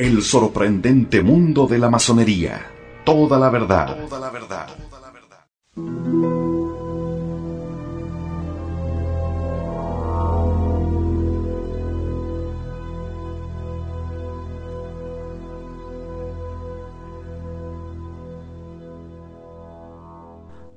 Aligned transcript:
El 0.00 0.22
sorprendente 0.22 1.22
mundo 1.22 1.66
de 1.66 1.78
la 1.78 1.90
masonería. 1.90 2.66
Toda 3.04 3.38
la 3.38 3.50
verdad. 3.50 3.98
Toda 4.08 4.18
la 4.18 4.30
verdad. 4.30 4.66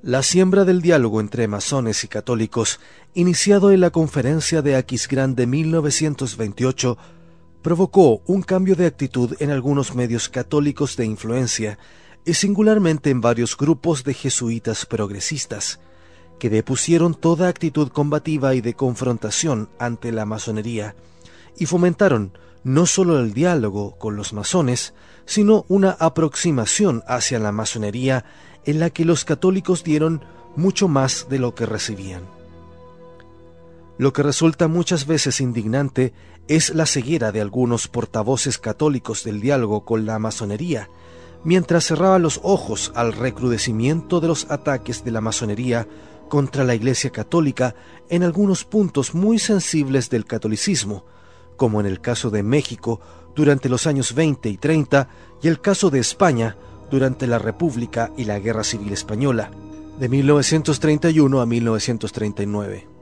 La 0.01 0.21
siembra 0.21 0.65
del 0.65 0.81
diálogo 0.81 1.21
entre 1.21 1.47
masones 1.47 2.03
y 2.03 2.09
católicos, 2.09 2.81
iniciado 3.13 3.71
en 3.71 3.79
la 3.79 3.91
conferencia 3.91 4.61
de 4.61 4.75
Aquisgrán 4.75 5.33
de 5.35 5.47
1928, 5.47 6.97
provocó 7.63 8.21
un 8.27 8.43
cambio 8.43 8.75
de 8.75 8.85
actitud 8.85 9.35
en 9.39 9.49
algunos 9.49 9.95
medios 9.95 10.29
católicos 10.29 10.97
de 10.97 11.05
influencia 11.05 11.79
y 12.25 12.35
singularmente 12.35 13.09
en 13.09 13.21
varios 13.21 13.57
grupos 13.57 14.03
de 14.03 14.13
jesuitas 14.13 14.85
progresistas, 14.85 15.79
que 16.39 16.49
depusieron 16.49 17.15
toda 17.15 17.47
actitud 17.47 17.87
combativa 17.87 18.53
y 18.53 18.61
de 18.61 18.73
confrontación 18.75 19.69
ante 19.79 20.11
la 20.11 20.25
masonería, 20.25 20.95
y 21.57 21.65
fomentaron 21.65 22.37
no 22.63 22.85
solo 22.85 23.19
el 23.19 23.33
diálogo 23.33 23.97
con 23.97 24.15
los 24.17 24.33
masones, 24.33 24.93
sino 25.25 25.65
una 25.69 25.91
aproximación 25.91 27.01
hacia 27.07 27.39
la 27.39 27.51
masonería 27.51 28.25
en 28.65 28.79
la 28.79 28.89
que 28.89 29.05
los 29.05 29.25
católicos 29.25 29.83
dieron 29.83 30.21
mucho 30.55 30.87
más 30.87 31.27
de 31.29 31.39
lo 31.39 31.55
que 31.55 31.65
recibían. 31.65 32.23
Lo 33.97 34.11
que 34.11 34.23
resulta 34.23 34.67
muchas 34.67 35.05
veces 35.05 35.39
indignante 35.39 36.13
es 36.47 36.73
la 36.75 36.85
ceguera 36.85 37.31
de 37.31 37.41
algunos 37.41 37.87
portavoces 37.87 38.57
católicos 38.57 39.23
del 39.23 39.39
diálogo 39.39 39.85
con 39.85 40.05
la 40.05 40.19
masonería, 40.19 40.89
mientras 41.43 41.85
cerraba 41.85 42.19
los 42.19 42.39
ojos 42.43 42.91
al 42.95 43.13
recrudecimiento 43.13 44.19
de 44.19 44.27
los 44.27 44.49
ataques 44.51 45.03
de 45.03 45.11
la 45.11 45.21
masonería 45.21 45.87
contra 46.29 46.63
la 46.63 46.75
Iglesia 46.75 47.11
Católica 47.11 47.75
en 48.09 48.23
algunos 48.23 48.65
puntos 48.65 49.13
muy 49.13 49.39
sensibles 49.39 50.09
del 50.09 50.25
catolicismo, 50.25 51.05
como 51.55 51.79
en 51.79 51.85
el 51.85 52.01
caso 52.01 52.29
de 52.29 52.43
México 52.43 52.99
durante 53.35 53.69
los 53.69 53.87
años 53.87 54.13
20 54.13 54.49
y 54.49 54.57
30 54.57 55.09
y 55.41 55.47
el 55.47 55.61
caso 55.61 55.89
de 55.89 55.99
España 55.99 56.57
durante 56.91 57.27
la 57.27 57.39
República 57.39 58.11
y 58.17 58.25
la 58.25 58.39
Guerra 58.39 58.63
Civil 58.63 58.93
Española, 58.93 59.51
de 59.99 60.09
1931 60.09 61.41
a 61.41 61.45
1939. 61.45 62.92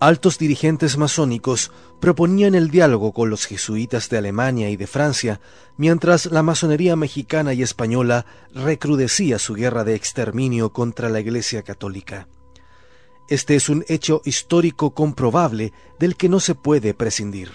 Altos 0.00 0.38
dirigentes 0.38 0.96
masónicos 0.96 1.70
proponían 2.00 2.54
el 2.54 2.70
diálogo 2.70 3.12
con 3.12 3.28
los 3.28 3.44
jesuitas 3.44 4.08
de 4.08 4.16
Alemania 4.16 4.70
y 4.70 4.76
de 4.76 4.86
Francia, 4.86 5.42
mientras 5.76 6.24
la 6.24 6.42
masonería 6.42 6.96
mexicana 6.96 7.52
y 7.52 7.62
española 7.62 8.24
recrudecía 8.54 9.38
su 9.38 9.52
guerra 9.52 9.84
de 9.84 9.94
exterminio 9.94 10.72
contra 10.72 11.10
la 11.10 11.20
Iglesia 11.20 11.62
Católica. 11.62 12.28
Este 13.28 13.56
es 13.56 13.68
un 13.68 13.84
hecho 13.88 14.22
histórico 14.24 14.94
comprobable 14.94 15.74
del 15.98 16.16
que 16.16 16.30
no 16.30 16.40
se 16.40 16.54
puede 16.54 16.94
prescindir. 16.94 17.50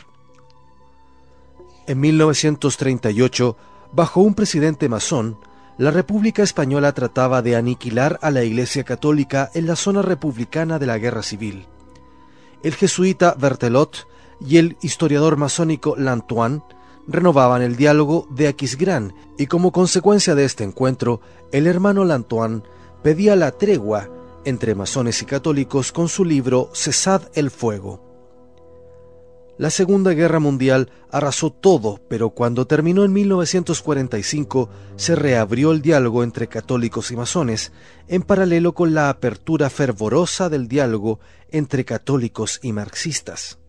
En 1.88 2.00
1938, 2.00 3.58
bajo 3.92 4.22
un 4.22 4.36
presidente 4.36 4.88
masón, 4.88 5.40
la 5.80 5.90
República 5.90 6.44
Española 6.44 6.94
trataba 6.94 7.42
de 7.42 7.56
aniquilar 7.56 8.20
a 8.22 8.30
la 8.30 8.44
Iglesia 8.44 8.84
Católica 8.84 9.50
en 9.56 9.66
la 9.66 9.76
zona 9.76 10.04
republicana 10.04 10.78
de 10.78 10.86
la 10.86 11.00
Guerra 11.00 11.24
Civil. 11.24 11.66
El 12.66 12.74
jesuita 12.74 13.36
Bertelot 13.38 14.08
y 14.42 14.58
el 14.58 14.76
historiador 14.82 15.38
masónico 15.38 15.96
Lantoine 15.98 16.64
renovaban 17.08 17.62
el 17.62 17.76
diálogo 17.76 18.28
de 18.32 18.48
Aquisgrán 18.48 19.14
y 19.38 19.46
como 19.46 19.72
consecuencia 19.72 20.34
de 20.34 20.46
este 20.46 20.64
encuentro, 20.64 21.22
el 21.52 21.68
hermano 21.68 22.06
Lantoine 22.06 22.64
pedía 23.04 23.36
la 23.36 23.52
tregua 23.52 24.10
entre 24.46 24.74
masones 24.74 25.22
y 25.22 25.26
católicos 25.26 25.92
con 25.92 26.10
su 26.10 26.26
libro 26.26 26.72
Cesad 26.74 27.30
el 27.36 27.52
fuego. 27.52 28.15
La 29.58 29.70
Segunda 29.70 30.12
Guerra 30.12 30.40
Mundial 30.40 30.92
arrasó 31.10 31.50
todo, 31.50 32.02
pero 32.10 32.32
cuando 32.32 32.68
terminó 32.68 33.06
en 33.06 33.14
1945 33.14 34.70
se 34.98 35.16
reabrió 35.16 35.72
el 35.72 35.82
diálogo 35.82 36.24
entre 36.24 36.48
católicos 36.50 37.10
y 37.12 37.16
masones, 37.16 37.72
en 38.10 38.24
paralelo 38.24 38.74
con 38.74 38.94
la 38.94 39.10
apertura 39.10 39.70
fervorosa 39.70 40.50
del 40.50 40.68
diálogo 40.68 41.22
entre 41.52 41.86
católicos 41.86 42.60
y 42.64 42.74
marxistas. 42.74 43.60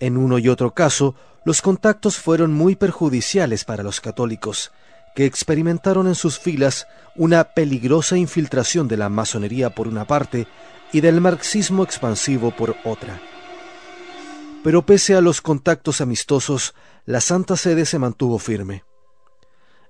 En 0.00 0.16
uno 0.16 0.38
y 0.40 0.48
otro 0.48 0.74
caso, 0.74 1.14
los 1.44 1.62
contactos 1.62 2.16
fueron 2.16 2.52
muy 2.52 2.74
perjudiciales 2.74 3.64
para 3.64 3.84
los 3.84 4.00
católicos, 4.00 4.72
que 5.14 5.24
experimentaron 5.24 6.08
en 6.08 6.16
sus 6.16 6.40
filas 6.40 6.88
una 7.14 7.44
peligrosa 7.44 8.16
infiltración 8.16 8.88
de 8.88 8.96
la 8.96 9.08
masonería 9.08 9.70
por 9.70 9.86
una 9.86 10.04
parte 10.04 10.48
y 10.92 11.00
del 11.00 11.20
marxismo 11.20 11.84
expansivo 11.84 12.50
por 12.50 12.74
otra. 12.84 13.20
Pero 14.64 14.86
pese 14.86 15.14
a 15.14 15.20
los 15.20 15.42
contactos 15.42 16.00
amistosos, 16.00 16.74
la 17.04 17.20
Santa 17.20 17.54
Sede 17.54 17.84
se 17.84 17.98
mantuvo 17.98 18.38
firme. 18.38 18.82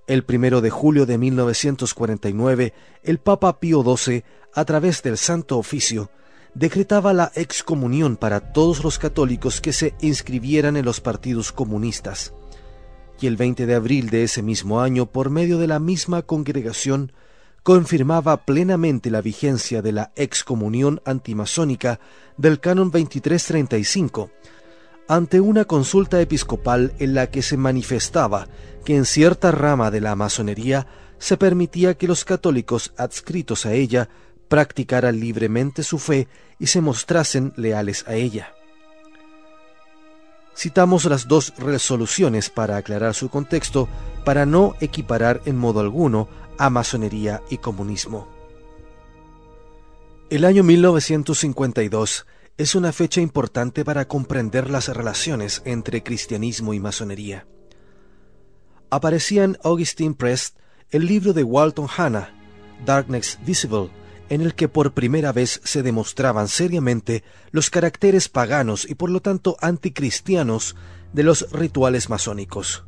El 0.09 0.25
primero 0.25 0.61
de 0.61 0.69
julio 0.69 1.07
de 1.07 1.17
1949, 1.17 2.75
el 3.05 3.21
Papa 3.21 3.61
Pío 3.61 3.85
XII, 3.85 4.25
a 4.53 4.65
través 4.65 5.01
del 5.05 5.17
Santo 5.17 5.59
Oficio, 5.59 6.11
decretaba 6.55 7.13
la 7.13 7.31
excomunión 7.37 8.17
para 8.17 8.53
todos 8.53 8.83
los 8.83 8.99
católicos 8.99 9.61
que 9.61 9.73
se 9.73 9.95
inscribieran 10.01 10.77
en 10.77 10.85
los 10.85 11.01
partidos 11.01 11.53
comunistas. 11.53 12.35
Y 13.21 13.29
el 13.29 13.37
20 13.37 13.67
de 13.67 13.77
abril 13.77 14.11
de 14.11 14.25
ese 14.25 14.43
mismo 14.43 14.81
año, 14.81 15.07
por 15.07 15.31
medio 15.31 15.59
de 15.59 15.69
la 15.69 15.79
misma 15.79 16.23
congregación, 16.23 17.13
confirmaba 17.63 18.45
plenamente 18.45 19.09
la 19.09 19.21
vigencia 19.21 19.83
de 19.83 19.93
la 19.93 20.13
excomunión 20.17 21.01
antimasónica 21.05 22.01
del 22.37 22.59
canon 22.59 22.91
2335, 22.91 24.31
ante 25.09 25.41
una 25.41 25.65
consulta 25.65 26.21
episcopal 26.21 26.95
en 26.99 27.15
la 27.15 27.31
que 27.31 27.43
se 27.43 27.57
manifestaba 27.57 28.49
que 28.85 28.97
en 28.97 29.05
cierta 29.05 29.51
rama 29.51 29.91
de 29.91 30.01
la 30.01 30.15
masonería 30.17 30.87
se 31.19 31.37
permitía 31.37 31.95
que 31.95 32.07
los 32.07 32.25
católicos 32.25 32.93
adscritos 32.97 33.67
a 33.67 33.73
ella 33.73 34.09
practicaran 34.49 35.19
libremente 35.19 35.83
su 35.83 35.99
fe 35.99 36.29
y 36.59 36.67
se 36.67 36.81
mostrasen 36.81 37.53
leales 37.57 38.05
a 38.07 38.15
ella. 38.15 38.55
Citamos 40.57 41.05
las 41.07 41.27
dos 41.27 41.53
resoluciones 41.59 42.49
para 42.51 42.77
aclarar 42.77 43.15
su 43.15 43.29
contexto, 43.29 43.89
para 44.25 44.47
no 44.47 44.77
equiparar 44.81 45.41
en 45.47 45.57
modo 45.57 45.81
alguno 45.81 46.29
a 46.59 46.71
masonería 46.71 47.43
y 47.51 47.59
comunismo. 47.59 48.29
El 50.31 50.45
año 50.45 50.63
1952 50.63 52.27
es 52.57 52.77
una 52.77 52.93
fecha 52.93 53.21
importante 53.21 53.85
para 53.85 54.07
comprender 54.07 54.71
las 54.71 54.89
relaciones 54.89 55.61
entre 55.65 56.05
cristianismo 56.05 56.73
y 56.73 56.79
masonería. 56.79 57.47
Aparecía 58.91 59.43
en 59.43 59.59
Augustine 59.65 60.15
Press 60.15 60.55
el 60.91 61.07
libro 61.07 61.33
de 61.33 61.43
Walton 61.43 61.89
Hanna, 61.97 62.33
Darkness 62.87 63.41
Visible, 63.45 63.91
en 64.29 64.41
el 64.41 64.55
que 64.55 64.69
por 64.69 64.95
primera 64.95 65.33
vez 65.33 65.61
se 65.65 65.83
demostraban 65.83 66.47
seriamente 66.47 67.25
los 67.51 67.71
caracteres 67.71 68.29
paganos 68.29 68.89
y 68.89 68.95
por 68.95 69.11
lo 69.11 69.21
tanto 69.21 69.57
anticristianos 69.61 70.77
de 71.13 71.25
los 71.25 71.51
rituales 71.51 72.09
masónicos. 72.09 72.85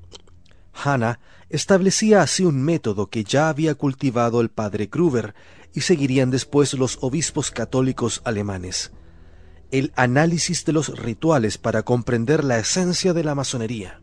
Hanna 0.72 1.18
establecía 1.48 2.22
así 2.22 2.44
un 2.44 2.62
método 2.62 3.08
que 3.08 3.24
ya 3.24 3.48
había 3.48 3.74
cultivado 3.74 4.40
el 4.40 4.48
padre 4.48 4.86
Gruber 4.86 5.34
y 5.74 5.80
seguirían 5.80 6.30
después 6.30 6.72
los 6.74 6.98
obispos 7.00 7.50
católicos 7.50 8.22
alemanes 8.24 8.92
el 9.70 9.92
análisis 9.96 10.64
de 10.64 10.72
los 10.72 10.98
rituales 10.98 11.58
para 11.58 11.82
comprender 11.82 12.44
la 12.44 12.58
esencia 12.58 13.12
de 13.12 13.24
la 13.24 13.34
masonería. 13.34 14.00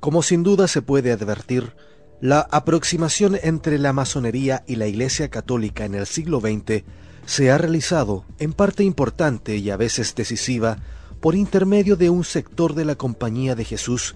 Como 0.00 0.22
sin 0.22 0.42
duda 0.42 0.68
se 0.68 0.82
puede 0.82 1.12
advertir, 1.12 1.74
la 2.20 2.40
aproximación 2.50 3.38
entre 3.42 3.78
la 3.78 3.92
masonería 3.92 4.64
y 4.66 4.76
la 4.76 4.86
Iglesia 4.86 5.28
Católica 5.28 5.84
en 5.84 5.94
el 5.94 6.06
siglo 6.06 6.40
XX 6.40 6.84
se 7.26 7.50
ha 7.50 7.58
realizado, 7.58 8.24
en 8.38 8.52
parte 8.52 8.84
importante 8.84 9.56
y 9.56 9.70
a 9.70 9.76
veces 9.76 10.14
decisiva, 10.14 10.78
por 11.20 11.34
intermedio 11.34 11.96
de 11.96 12.08
un 12.08 12.24
sector 12.24 12.74
de 12.74 12.84
la 12.84 12.94
Compañía 12.94 13.54
de 13.54 13.64
Jesús 13.64 14.14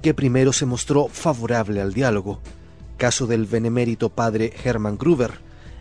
que 0.00 0.14
primero 0.14 0.52
se 0.52 0.66
mostró 0.66 1.08
favorable 1.08 1.80
al 1.80 1.92
diálogo, 1.92 2.40
caso 2.96 3.26
del 3.26 3.46
benemérito 3.46 4.10
padre 4.10 4.52
Hermann 4.64 4.96
Gruber, 4.96 5.40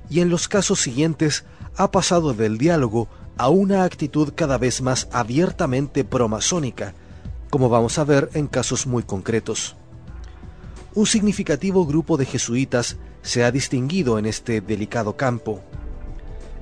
y 0.09 0.19
en 0.21 0.29
los 0.29 0.47
casos 0.47 0.81
siguientes 0.81 1.45
ha 1.75 1.91
pasado 1.91 2.33
del 2.33 2.57
diálogo 2.57 3.07
a 3.37 3.49
una 3.49 3.83
actitud 3.83 4.33
cada 4.35 4.57
vez 4.57 4.81
más 4.81 5.07
abiertamente 5.11 6.03
promasónica, 6.03 6.93
como 7.49 7.69
vamos 7.69 7.97
a 7.99 8.03
ver 8.03 8.29
en 8.33 8.47
casos 8.47 8.87
muy 8.87 9.03
concretos. 9.03 9.75
Un 10.93 11.05
significativo 11.05 11.85
grupo 11.85 12.17
de 12.17 12.25
jesuitas 12.25 12.97
se 13.21 13.43
ha 13.43 13.51
distinguido 13.51 14.19
en 14.19 14.25
este 14.25 14.61
delicado 14.61 15.15
campo. 15.15 15.61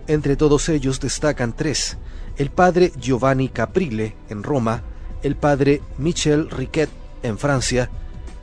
Entre 0.08 0.36
todos 0.36 0.70
ellos 0.70 1.00
destacan 1.00 1.56
tres, 1.56 1.98
el 2.38 2.50
padre 2.50 2.92
Giovanni 3.00 3.50
Caprile 3.50 4.16
en 4.30 4.44
Roma, 4.44 4.84
el 5.24 5.36
padre 5.36 5.82
Michel 5.98 6.50
Riquet 6.50 6.90
en 7.24 7.38
Francia 7.38 7.90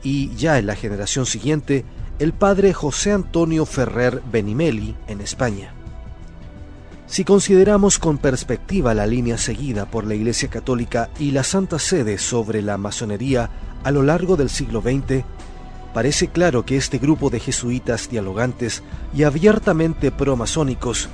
y 0.03 0.35
ya 0.35 0.57
en 0.59 0.67
la 0.67 0.75
generación 0.75 1.25
siguiente, 1.25 1.83
el 2.19 2.33
padre 2.33 2.73
José 2.73 3.11
Antonio 3.11 3.65
Ferrer 3.65 4.21
Benimeli 4.31 4.95
en 5.07 5.21
España. 5.21 5.76
Si 7.07 7.23
consideramos 7.23 7.99
con 7.99 8.17
perspectiva 8.17 8.93
la 8.93 9.05
línea 9.05 9.37
seguida 9.37 9.85
por 9.85 10.05
la 10.05 10.13
Iglesia 10.13 10.49
Católica 10.49 11.09
y 11.17 11.31
la 11.31 11.43
Santa 11.43 11.79
Sede 11.79 12.17
sobre 12.17 12.61
la 12.61 12.77
masonería 12.77 13.49
a 13.83 13.91
lo 13.91 14.03
largo 14.03 14.35
del 14.35 14.49
siglo 14.49 14.81
XX, 14.81 15.23
parece 15.93 16.27
claro 16.27 16.65
que 16.65 16.75
este 16.75 16.97
grupo 16.97 17.29
de 17.29 17.39
jesuitas 17.39 18.09
dialogantes 18.09 18.83
y 19.15 19.23
abiertamente 19.23 20.11
promasónicos 20.11 21.07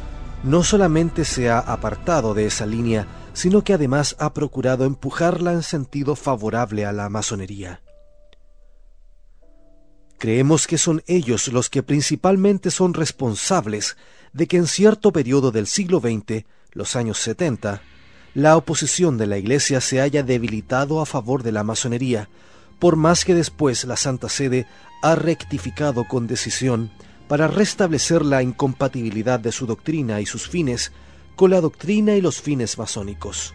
no 0.44 0.64
solamente 0.64 1.26
se 1.26 1.52
ha 1.52 1.60
apartado 1.60 2.34
de 2.34 2.48
esa 2.48 2.66
línea, 2.66 3.06
sino 3.34 3.64
que 3.64 3.74
además 3.74 4.16
ha 4.20 4.34
procurado 4.34 4.86
empujarla 4.86 5.54
en 5.54 5.62
sentido 5.62 6.16
favorable 6.16 6.86
a 6.86 6.92
la 6.92 7.08
masonería. 7.10 7.82
Creemos 10.18 10.68
que 10.68 10.78
son 10.78 11.04
ellos 11.06 11.50
los 11.50 11.70
que 11.70 11.84
principalmente 11.84 12.72
son 12.72 12.94
responsables 12.94 13.96
de 14.34 14.48
que 14.48 14.58
en 14.58 14.68
cierto 14.68 15.14
periodo 15.14 15.52
del 15.52 15.68
siglo 15.68 16.00
XX, 16.00 16.46
los 16.74 16.96
años 16.96 17.20
70, 17.20 17.82
la 18.34 18.58
oposición 18.58 19.18
de 19.18 19.28
la 19.28 19.38
Iglesia 19.38 19.80
se 19.80 20.02
haya 20.02 20.24
debilitado 20.24 21.02
a 21.02 21.06
favor 21.06 21.44
de 21.44 21.52
la 21.52 21.64
masonería, 21.64 22.30
por 22.80 22.96
más 22.96 23.26
que 23.26 23.36
después 23.36 23.86
la 23.86 23.96
Santa 23.96 24.28
Sede 24.28 24.66
ha 25.02 25.16
rectificado 25.16 26.06
con 26.08 26.28
decisión 26.28 26.92
para 27.28 27.48
restablecer 27.48 28.26
la 28.26 28.42
incompatibilidad 28.42 29.40
de 29.40 29.52
su 29.52 29.66
doctrina 29.66 30.20
y 30.20 30.26
sus 30.26 30.50
fines 30.50 30.92
con 31.36 31.52
la 31.52 31.62
doctrina 31.62 32.16
y 32.16 32.22
los 32.22 32.42
fines 32.42 32.78
masónicos. 32.78 33.54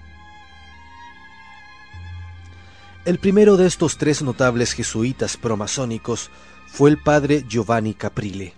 El 3.05 3.19
primero 3.19 3.57
de 3.57 3.67
estos 3.67 3.99
tres 3.99 4.23
notables 4.23 4.73
jesuitas 4.73 5.37
promasónicos 5.37 6.31
fue 6.67 6.91
el 6.91 6.99
padre 6.99 7.45
Giovanni 7.49 7.95
Caprile, 7.95 8.55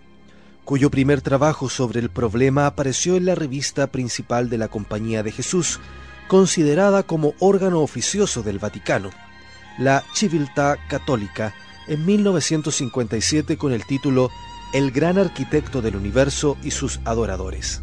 cuyo 0.70 0.88
primer 0.88 1.20
trabajo 1.20 1.69
sobre 1.69 1.99
el 1.99 2.11
problema 2.11 2.67
apareció 2.67 3.17
en 3.17 3.25
la 3.25 3.34
revista 3.34 3.88
principal 3.88 4.49
de 4.49 4.56
la 4.56 4.69
Compañía 4.69 5.25
de 5.25 5.32
Jesús, 5.32 5.81
considerada 6.28 7.02
como 7.02 7.34
órgano 7.40 7.81
oficioso 7.81 8.44
del 8.44 8.61
Vaticano, 8.61 9.11
la 9.81 10.05
Civiltà 10.14 10.78
Católica, 10.88 11.56
en 11.88 12.06
1957 12.06 13.56
con 13.56 13.72
el 13.72 13.84
título 13.84 14.31
El 14.72 14.93
gran 14.93 15.19
arquitecto 15.19 15.82
del 15.82 15.96
universo 15.96 16.56
y 16.62 16.70
sus 16.70 17.00
adoradores 17.05 17.82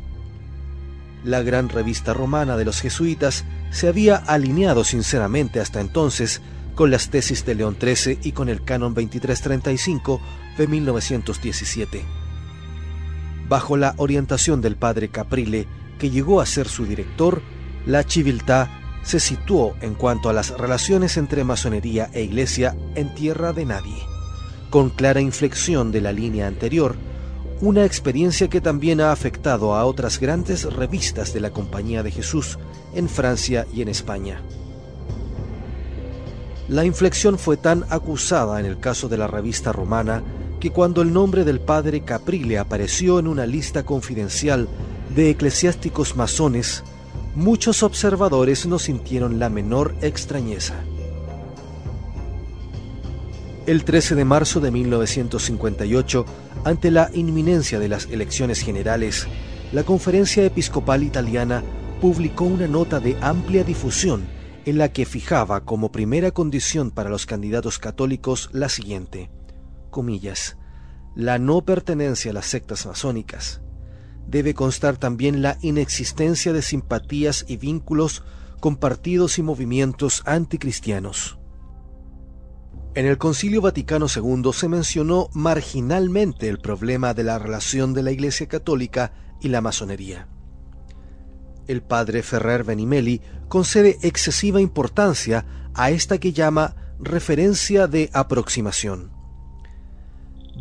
la 1.25 1.41
gran 1.41 1.67
revista 1.67 2.13
romana 2.13 2.55
de 2.55 2.63
los 2.63 2.79
jesuitas 2.79 3.43
se 3.69 3.89
había 3.89 4.15
alineado 4.15 4.85
sinceramente 4.85 5.59
hasta 5.59 5.81
entonces 5.81 6.41
con 6.73 6.89
las 6.89 7.09
tesis 7.09 7.45
de 7.45 7.55
León 7.55 7.75
XIII 7.81 8.19
y 8.23 8.31
con 8.31 8.47
el 8.47 8.63
canon 8.63 8.93
2335 8.93 10.21
de 10.57 10.67
1917. 10.67 12.26
Bajo 13.49 13.77
la 13.77 13.93
orientación 13.97 14.61
del 14.61 14.75
padre 14.75 15.09
Caprile, 15.09 15.67
que 15.99 16.09
llegó 16.09 16.41
a 16.41 16.45
ser 16.45 16.67
su 16.67 16.85
director, 16.85 17.41
la 17.85 18.03
civiltà 18.03 18.69
se 19.03 19.21
situó 19.21 19.75
en 19.79 19.95
cuanto 19.95 20.29
a 20.29 20.33
las 20.33 20.49
relaciones 20.57 21.15
entre 21.15 21.45
masonería 21.45 22.09
e 22.11 22.23
iglesia 22.23 22.75
en 22.95 23.13
tierra 23.15 23.53
de 23.53 23.65
nadie, 23.65 24.03
con 24.69 24.89
clara 24.89 25.21
inflexión 25.21 25.93
de 25.93 26.01
la 26.01 26.11
línea 26.11 26.47
anterior, 26.47 26.97
una 27.61 27.85
experiencia 27.85 28.49
que 28.49 28.59
también 28.59 28.99
ha 28.99 29.11
afectado 29.11 29.75
a 29.75 29.85
otras 29.85 30.19
grandes 30.19 30.65
revistas 30.65 31.33
de 31.33 31.39
la 31.39 31.51
Compañía 31.51 32.03
de 32.03 32.11
Jesús 32.11 32.59
en 32.93 33.07
Francia 33.07 33.65
y 33.73 33.81
en 33.81 33.87
España. 33.87 34.41
La 36.67 36.83
inflexión 36.83 37.39
fue 37.39 37.55
tan 37.55 37.85
acusada 37.89 38.59
en 38.59 38.65
el 38.65 38.77
caso 38.77 39.07
de 39.07 39.17
la 39.17 39.27
revista 39.27 39.71
romana 39.71 40.21
que 40.59 40.71
cuando 40.71 41.01
el 41.01 41.13
nombre 41.13 41.43
del 41.43 41.59
padre 41.59 42.01
Caprile 42.01 42.57
apareció 42.57 43.19
en 43.19 43.27
una 43.27 43.45
lista 43.45 43.83
confidencial 43.83 44.67
de 45.15 45.29
eclesiásticos 45.29 46.15
masones, 46.15 46.83
muchos 47.35 47.83
observadores 47.83 48.65
no 48.65 48.79
sintieron 48.79 49.39
la 49.39 49.49
menor 49.49 49.95
extrañeza. 50.01 50.75
El 53.67 53.83
13 53.83 54.15
de 54.15 54.25
marzo 54.25 54.59
de 54.59 54.71
1958, 54.71 56.25
ante 56.63 56.89
la 56.89 57.09
inminencia 57.13 57.79
de 57.79 57.89
las 57.89 58.05
elecciones 58.05 58.61
generales, 58.61 59.27
la 59.73 59.83
Conferencia 59.83 60.45
Episcopal 60.45 61.03
Italiana 61.03 61.63
publicó 62.01 62.45
una 62.45 62.67
nota 62.67 62.99
de 62.99 63.17
amplia 63.21 63.63
difusión 63.63 64.25
en 64.65 64.77
la 64.77 64.89
que 64.89 65.05
fijaba 65.05 65.61
como 65.61 65.91
primera 65.91 66.31
condición 66.31 66.91
para 66.91 67.09
los 67.09 67.25
candidatos 67.25 67.77
católicos 67.77 68.49
la 68.53 68.69
siguiente, 68.69 69.29
la 71.15 71.39
no 71.39 71.61
pertenencia 71.61 72.31
a 72.31 72.33
las 72.33 72.45
sectas 72.45 72.85
masónicas. 72.85 73.61
Debe 74.27 74.53
constar 74.53 74.97
también 74.97 75.41
la 75.41 75.57
inexistencia 75.61 76.53
de 76.53 76.61
simpatías 76.61 77.45
y 77.47 77.57
vínculos 77.57 78.23
con 78.59 78.75
partidos 78.75 79.39
y 79.39 79.43
movimientos 79.43 80.21
anticristianos. 80.25 81.39
En 82.93 83.05
el 83.05 83.17
Concilio 83.17 83.61
Vaticano 83.61 84.07
II 84.13 84.51
se 84.53 84.69
mencionó 84.69 85.29
marginalmente 85.33 86.49
el 86.49 86.59
problema 86.59 87.13
de 87.13 87.23
la 87.23 87.39
relación 87.39 87.93
de 87.93 88.03
la 88.03 88.11
Iglesia 88.11 88.47
Católica 88.47 89.13
y 89.39 89.49
la 89.49 89.61
masonería. 89.61 90.27
El 91.67 91.81
padre 91.83 92.23
Ferrer 92.23 92.63
Benimeli 92.63 93.21
concede 93.49 93.97
excesiva 94.01 94.61
importancia 94.61 95.45
a 95.73 95.91
esta 95.91 96.17
que 96.17 96.33
llama 96.33 96.75
referencia 96.99 97.87
de 97.87 98.09
aproximación. 98.13 99.16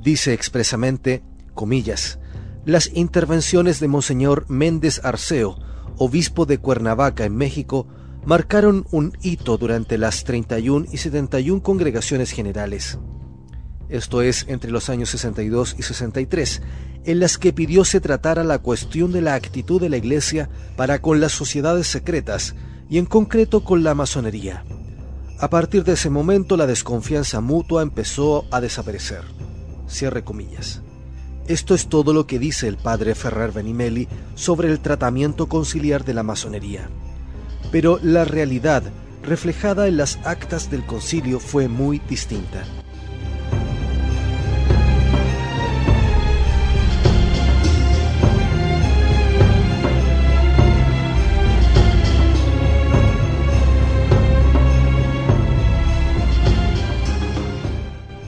Dice 0.03 0.33
expresamente, 0.33 1.23
comillas, 1.55 2.19
las 2.65 2.91
intervenciones 2.95 3.81
de 3.81 3.89
Monseñor 3.89 4.47
Méndez 4.49 5.01
Arceo, 5.05 5.59
obispo 5.99 6.47
de 6.47 6.59
Cuernavaca 6.59 7.25
en 7.25 7.37
México, 7.37 7.87
marcaron 8.25 8.87
un 8.91 9.17
hito 9.23 9.57
durante 9.57 9.99
las 9.99 10.25
31 10.25 10.87
y 10.91 10.97
71 10.97 11.63
congregaciones 11.63 12.33
generales, 12.33 12.99
esto 13.89 14.21
es 14.21 14.47
entre 14.49 14.71
los 14.71 14.89
años 14.89 15.11
62 15.11 15.77
y 15.79 15.83
63, 15.83 16.63
en 17.05 17.21
las 17.21 17.39
que 17.39 17.53
pidió 17.53 17.85
se 17.85 18.01
tratara 18.01 18.43
la 18.43 18.59
cuestión 18.59 19.13
de 19.13 19.23
la 19.23 19.35
actitud 19.35 19.81
de 19.81 19.89
la 19.89 19.97
Iglesia 19.97 20.51
para 20.77 21.01
con 21.01 21.21
las 21.21 21.33
sociedades 21.33 21.87
secretas 21.87 22.57
y 22.89 22.99
en 22.99 23.07
concreto 23.07 23.63
con 23.63 23.85
la 23.85 23.95
masonería. 23.95 24.65
A 25.39 25.51
partir 25.51 25.85
de 25.85 25.93
ese 25.93 26.11
momento 26.11 26.57
la 26.57 26.67
desconfianza 26.67 27.41
mutua 27.41 27.83
empezó 27.83 28.47
a 28.51 28.61
desaparecer. 28.61 29.23
Cierre 29.89 30.25
comillas. 30.25 30.83
Esto 31.47 31.75
es 31.75 31.89
todo 31.89 32.13
lo 32.13 32.27
que 32.27 32.39
dice 32.39 32.67
el 32.69 32.77
padre 32.77 33.15
Ferrer 33.15 33.53
Benimeli 33.53 34.09
sobre 34.35 34.69
el 34.69 34.81
tratamiento 34.81 35.49
conciliar 35.49 36.05
de 36.05 36.15
la 36.15 36.23
masonería 36.23 36.89
pero 37.71 37.99
la 38.03 38.25
realidad 38.25 38.83
reflejada 39.23 39.89
en 39.89 39.97
las 39.97 40.19
actas 40.25 40.71
del 40.71 40.85
concilio 40.87 41.41
fue 41.41 41.69
muy 41.69 41.99
distinta. 42.09 42.65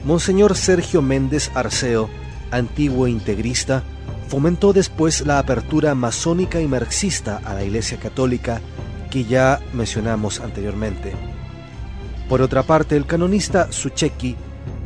Monseñor 0.09 0.57
Sergio 0.57 1.03
Méndez 1.03 1.51
Arceo, 1.53 2.09
antiguo 2.49 3.07
integrista, 3.07 3.83
fomentó 4.27 4.73
después 4.73 5.21
la 5.21 5.37
apertura 5.37 5.93
masónica 5.93 6.59
y 6.59 6.67
marxista 6.67 7.39
a 7.45 7.53
la 7.53 7.63
Iglesia 7.63 7.99
Católica 7.99 8.59
que 9.11 9.25
ya 9.25 9.61
mencionamos 9.71 10.39
anteriormente. 10.39 11.13
Por 12.27 12.41
otra 12.41 12.63
parte, 12.63 12.97
el 12.97 13.05
canonista 13.05 13.71
Sucheki 13.71 14.35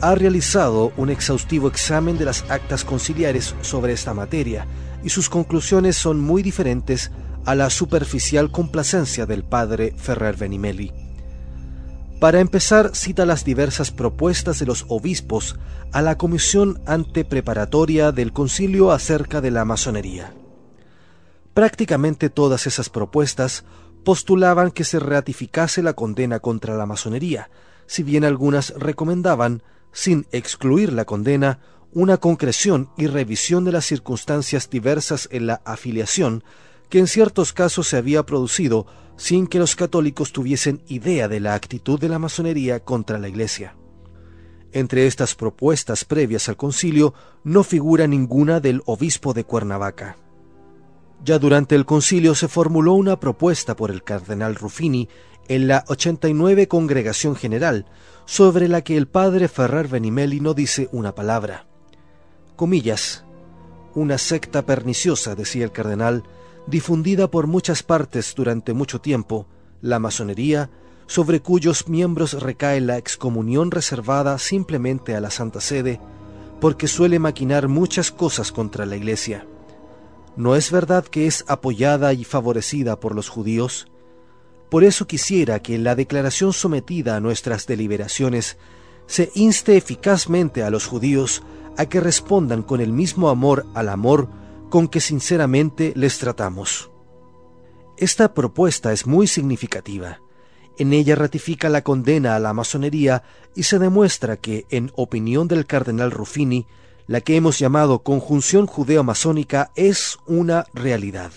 ha 0.02 0.14
realizado 0.14 0.92
un 0.98 1.10
exhaustivo 1.10 1.70
examen 1.70 2.18
de 2.18 2.26
las 2.26 2.44
actas 2.50 2.84
conciliares 2.84 3.56
sobre 3.62 3.94
esta 3.94 4.14
materia 4.14 4.68
y 5.06 5.10
sus 5.10 5.30
conclusiones 5.30 5.96
son 5.96 6.20
muy 6.20 6.44
diferentes 6.44 7.12
a 7.46 7.56
la 7.56 7.70
superficial 7.70 8.52
complacencia 8.52 9.26
del 9.26 9.46
padre 9.46 9.94
Ferrer 9.96 10.36
Benimeli. 10.36 11.03
Para 12.24 12.40
empezar, 12.40 12.96
cita 12.96 13.26
las 13.26 13.44
diversas 13.44 13.92
propuestas 13.92 14.58
de 14.58 14.66
los 14.66 14.86
obispos 14.88 15.58
a 15.92 16.02
la 16.02 16.18
comisión 16.18 16.82
antepreparatoria 16.86 18.14
del 18.14 18.32
concilio 18.32 18.94
acerca 18.94 19.42
de 19.42 19.52
la 19.52 19.66
masonería. 19.66 20.34
Prácticamente 21.54 22.30
todas 22.30 22.66
esas 22.66 22.88
propuestas 22.88 23.66
postulaban 24.06 24.72
que 24.72 24.86
se 24.86 25.00
ratificase 25.00 25.84
la 25.84 25.96
condena 25.96 26.40
contra 26.40 26.78
la 26.78 26.86
masonería, 26.86 27.50
si 27.88 28.04
bien 28.04 28.24
algunas 28.24 28.70
recomendaban, 28.78 29.62
sin 29.92 30.26
excluir 30.32 30.94
la 30.94 31.04
condena, 31.04 31.60
una 31.92 32.16
concreción 32.16 32.90
y 32.96 33.08
revisión 33.08 33.66
de 33.66 33.74
las 33.74 33.84
circunstancias 33.84 34.70
diversas 34.70 35.28
en 35.30 35.46
la 35.48 35.62
afiliación 35.66 36.46
que 36.94 37.00
en 37.00 37.08
ciertos 37.08 37.54
casos 37.54 37.88
se 37.88 37.98
había 37.98 38.24
producido 38.24 38.86
sin 39.18 39.48
que 39.48 39.58
los 39.58 39.76
católicos 39.76 40.32
tuviesen 40.32 40.84
idea 40.88 41.28
de 41.28 41.40
la 41.40 41.56
actitud 41.56 42.00
de 42.00 42.08
la 42.08 42.20
masonería 42.20 42.82
contra 42.82 43.18
la 43.18 43.28
Iglesia. 43.28 43.76
Entre 44.72 45.08
estas 45.08 45.34
propuestas 45.34 46.06
previas 46.06 46.50
al 46.50 46.56
concilio 46.56 47.16
no 47.44 47.64
figura 47.64 48.06
ninguna 48.06 48.60
del 48.60 48.84
obispo 48.86 49.34
de 49.34 49.44
Cuernavaca. 49.44 50.18
Ya 51.26 51.40
durante 51.40 51.74
el 51.74 51.86
concilio 51.88 52.36
se 52.36 52.48
formuló 52.48 52.94
una 52.94 53.20
propuesta 53.20 53.76
por 53.76 53.90
el 53.90 54.04
cardenal 54.04 54.54
Ruffini 54.54 55.10
en 55.48 55.68
la 55.68 55.86
89 55.88 56.68
Congregación 56.68 57.36
General, 57.36 57.88
sobre 58.26 58.68
la 58.68 58.84
que 58.84 58.98
el 58.98 59.08
padre 59.08 59.48
Ferrer 59.48 59.88
Benimeli 59.88 60.42
no 60.42 60.54
dice 60.54 60.90
una 60.92 61.16
palabra. 61.16 61.66
Comillas. 62.56 63.26
Una 63.96 64.20
secta 64.20 64.68
perniciosa, 64.68 65.34
decía 65.34 65.64
el 65.64 65.72
cardenal, 65.72 66.24
difundida 66.68 67.30
por 67.30 67.48
muchas 67.48 67.84
partes 67.84 68.34
durante 68.36 68.74
mucho 68.74 69.02
tiempo, 69.02 69.48
la 69.82 70.00
masonería, 70.00 70.70
sobre 71.08 71.42
cuyos 71.42 71.88
miembros 71.90 72.42
recae 72.42 72.80
la 72.82 72.98
excomunión 72.98 73.72
reservada 73.72 74.38
simplemente 74.38 75.16
a 75.16 75.20
la 75.20 75.30
Santa 75.30 75.62
Sede, 75.62 76.00
porque 76.60 76.88
suele 76.88 77.20
maquinar 77.20 77.68
muchas 77.68 78.12
cosas 78.12 78.52
contra 78.52 78.86
la 78.86 78.96
Iglesia. 78.96 79.46
¿No 80.36 80.56
es 80.56 80.72
verdad 80.72 81.06
que 81.06 81.28
es 81.28 81.44
apoyada 81.48 82.14
y 82.14 82.24
favorecida 82.24 83.00
por 83.00 83.14
los 83.14 83.30
judíos? 83.30 83.88
Por 84.70 84.84
eso 84.84 85.06
quisiera 85.06 85.60
que 85.60 85.76
en 85.76 85.84
la 85.84 85.96
declaración 85.96 86.54
sometida 86.54 87.16
a 87.16 87.20
nuestras 87.20 87.68
deliberaciones 87.68 88.58
se 89.06 89.30
inste 89.36 89.78
eficazmente 89.78 90.64
a 90.64 90.72
los 90.72 90.88
judíos 90.88 91.44
a 91.78 91.86
que 91.86 92.00
respondan 92.00 92.64
con 92.64 92.82
el 92.82 92.92
mismo 92.92 93.30
amor 93.30 93.66
al 93.76 93.90
amor 93.90 94.30
con 94.74 94.88
que 94.88 95.02
sinceramente 95.02 95.94
les 95.96 96.18
tratamos. 96.18 96.90
Esta 97.96 98.34
propuesta 98.34 98.92
es 98.92 99.06
muy 99.06 99.28
significativa. 99.28 100.20
En 100.80 100.94
ella 100.94 101.14
ratifica 101.14 101.70
la 101.70 101.84
condena 101.84 102.36
a 102.36 102.40
la 102.40 102.54
masonería 102.54 103.22
y 103.54 103.62
se 103.70 103.78
demuestra 103.78 104.38
que, 104.38 104.66
en 104.72 104.92
opinión 104.96 105.48
del 105.48 105.68
cardenal 105.68 106.10
Ruffini, 106.10 106.66
la 107.06 107.22
que 107.22 107.36
hemos 107.36 107.60
llamado 107.60 108.00
conjunción 108.00 108.66
judeo-masónica 108.66 109.72
es 109.76 110.18
una 110.26 110.66
realidad. 110.74 111.32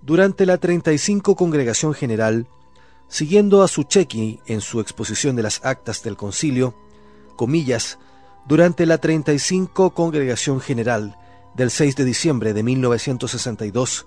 Durante 0.00 0.46
la 0.46 0.58
35 0.58 1.34
Congregación 1.34 1.94
General, 1.94 2.46
siguiendo 3.08 3.64
a 3.64 3.66
Sucheki 3.66 4.38
en 4.46 4.60
su 4.60 4.78
exposición 4.78 5.34
de 5.34 5.42
las 5.42 5.64
actas 5.64 6.04
del 6.04 6.16
concilio, 6.16 6.76
comillas, 7.34 7.98
durante 8.46 8.86
la 8.86 8.98
35 8.98 9.94
Congregación 9.94 10.60
General, 10.60 11.18
del 11.54 11.70
6 11.70 11.96
de 11.96 12.04
diciembre 12.04 12.52
de 12.52 12.62
1962, 12.62 14.06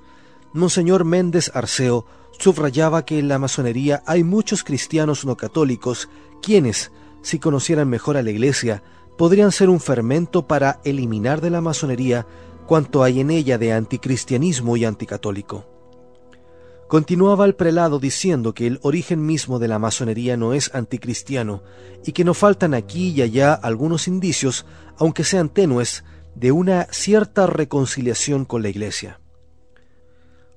Monseñor 0.54 1.06
Méndez 1.06 1.52
Arceo 1.54 2.06
subrayaba 2.40 3.06
que 3.06 3.20
en 3.20 3.28
la 3.28 3.40
masonería 3.40 4.04
hay 4.06 4.24
muchos 4.24 4.64
cristianos 4.64 5.26
no 5.26 5.36
católicos 5.38 6.10
quienes, 6.42 6.92
si 7.22 7.40
conocieran 7.40 7.90
mejor 7.90 8.18
a 8.18 8.24
la 8.24 8.32
Iglesia, 8.32 8.84
podrían 9.18 9.52
ser 9.52 9.70
un 9.70 9.80
fermento 9.80 10.48
para 10.48 10.80
eliminar 10.84 11.42
de 11.42 11.50
la 11.50 11.62
masonería 11.62 12.28
cuanto 12.68 13.04
hay 13.04 13.22
en 13.22 13.32
ella 13.32 13.58
de 13.58 13.74
anticristianismo 13.74 14.78
y 14.78 14.86
anticatólico. 14.86 15.66
Continuaba 16.88 17.44
el 17.46 17.56
prelado 17.56 18.00
diciendo 18.00 18.54
que 18.54 18.66
el 18.66 18.80
origen 18.82 19.26
mismo 19.26 19.60
de 19.60 19.68
la 19.68 19.78
masonería 19.78 20.38
no 20.38 20.54
es 20.54 20.74
anticristiano 20.74 21.62
y 22.06 22.14
que 22.14 22.24
no 22.24 22.34
faltan 22.34 22.74
aquí 22.74 23.10
y 23.10 23.22
allá 23.22 23.54
algunos 23.54 24.08
indicios, 24.08 24.66
aunque 24.98 25.26
sean 25.26 25.50
tenues, 25.50 26.06
de 26.40 26.52
una 26.52 26.88
cierta 26.92 27.48
reconciliación 27.48 28.46
con 28.46 28.62
la 28.62 28.70
Iglesia. 28.70 29.20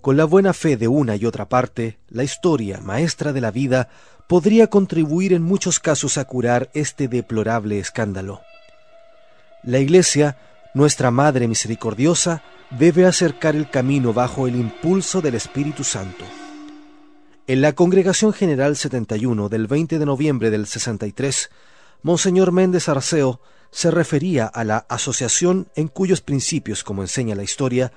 Con 0.02 0.18
la 0.18 0.26
buena 0.26 0.52
fe 0.52 0.76
de 0.76 0.88
una 0.88 1.16
y 1.16 1.24
otra 1.24 1.48
parte, 1.48 1.98
la 2.08 2.22
historia, 2.22 2.80
maestra 2.82 3.32
de 3.32 3.40
la 3.40 3.50
vida, 3.50 3.88
podría 4.28 4.66
contribuir 4.66 5.32
en 5.32 5.40
muchos 5.40 5.80
casos 5.80 6.18
a 6.18 6.26
curar 6.26 6.70
este 6.74 7.08
deplorable 7.08 7.78
escándalo. 7.78 8.42
La 9.62 9.78
Iglesia, 9.78 10.36
nuestra 10.74 11.10
Madre 11.10 11.48
Misericordiosa, 11.48 12.42
debe 12.78 13.06
acercar 13.06 13.56
el 13.56 13.70
camino 13.70 14.12
bajo 14.12 14.46
el 14.46 14.56
impulso 14.56 15.22
del 15.22 15.34
Espíritu 15.34 15.82
Santo. 15.82 16.26
En 17.46 17.62
la 17.62 17.72
Congregación 17.72 18.34
General 18.34 18.76
71 18.76 19.48
del 19.48 19.66
20 19.66 19.98
de 19.98 20.04
noviembre 20.04 20.50
del 20.50 20.66
63, 20.66 21.50
Monseñor 22.02 22.52
Méndez 22.52 22.90
Arceo 22.90 23.40
se 23.70 23.90
refería 23.90 24.46
a 24.46 24.64
la 24.64 24.78
asociación 24.88 25.68
en 25.74 25.88
cuyos 25.88 26.20
principios, 26.20 26.84
como 26.84 27.02
enseña 27.02 27.34
la 27.34 27.42
historia, 27.42 27.92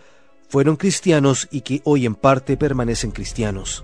fueron 0.49 0.75
cristianos 0.75 1.47
y 1.51 1.61
que 1.61 1.81
hoy 1.83 2.05
en 2.05 2.15
parte 2.15 2.57
permanecen 2.57 3.11
cristianos. 3.11 3.83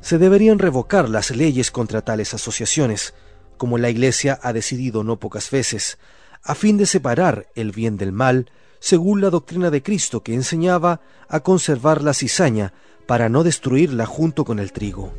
Se 0.00 0.18
deberían 0.18 0.58
revocar 0.58 1.08
las 1.08 1.30
leyes 1.32 1.70
contra 1.70 2.02
tales 2.02 2.32
asociaciones, 2.32 3.14
como 3.56 3.78
la 3.78 3.90
Iglesia 3.90 4.38
ha 4.42 4.52
decidido 4.52 5.02
no 5.02 5.18
pocas 5.18 5.50
veces, 5.50 5.98
a 6.44 6.54
fin 6.54 6.76
de 6.76 6.86
separar 6.86 7.48
el 7.56 7.72
bien 7.72 7.96
del 7.96 8.12
mal, 8.12 8.50
según 8.78 9.20
la 9.20 9.30
doctrina 9.30 9.70
de 9.70 9.82
Cristo 9.82 10.22
que 10.22 10.34
enseñaba 10.34 11.00
a 11.28 11.40
conservar 11.40 12.02
la 12.02 12.14
cizaña 12.14 12.72
para 13.06 13.28
no 13.28 13.42
destruirla 13.42 14.06
junto 14.06 14.44
con 14.44 14.60
el 14.60 14.72
trigo. 14.72 15.12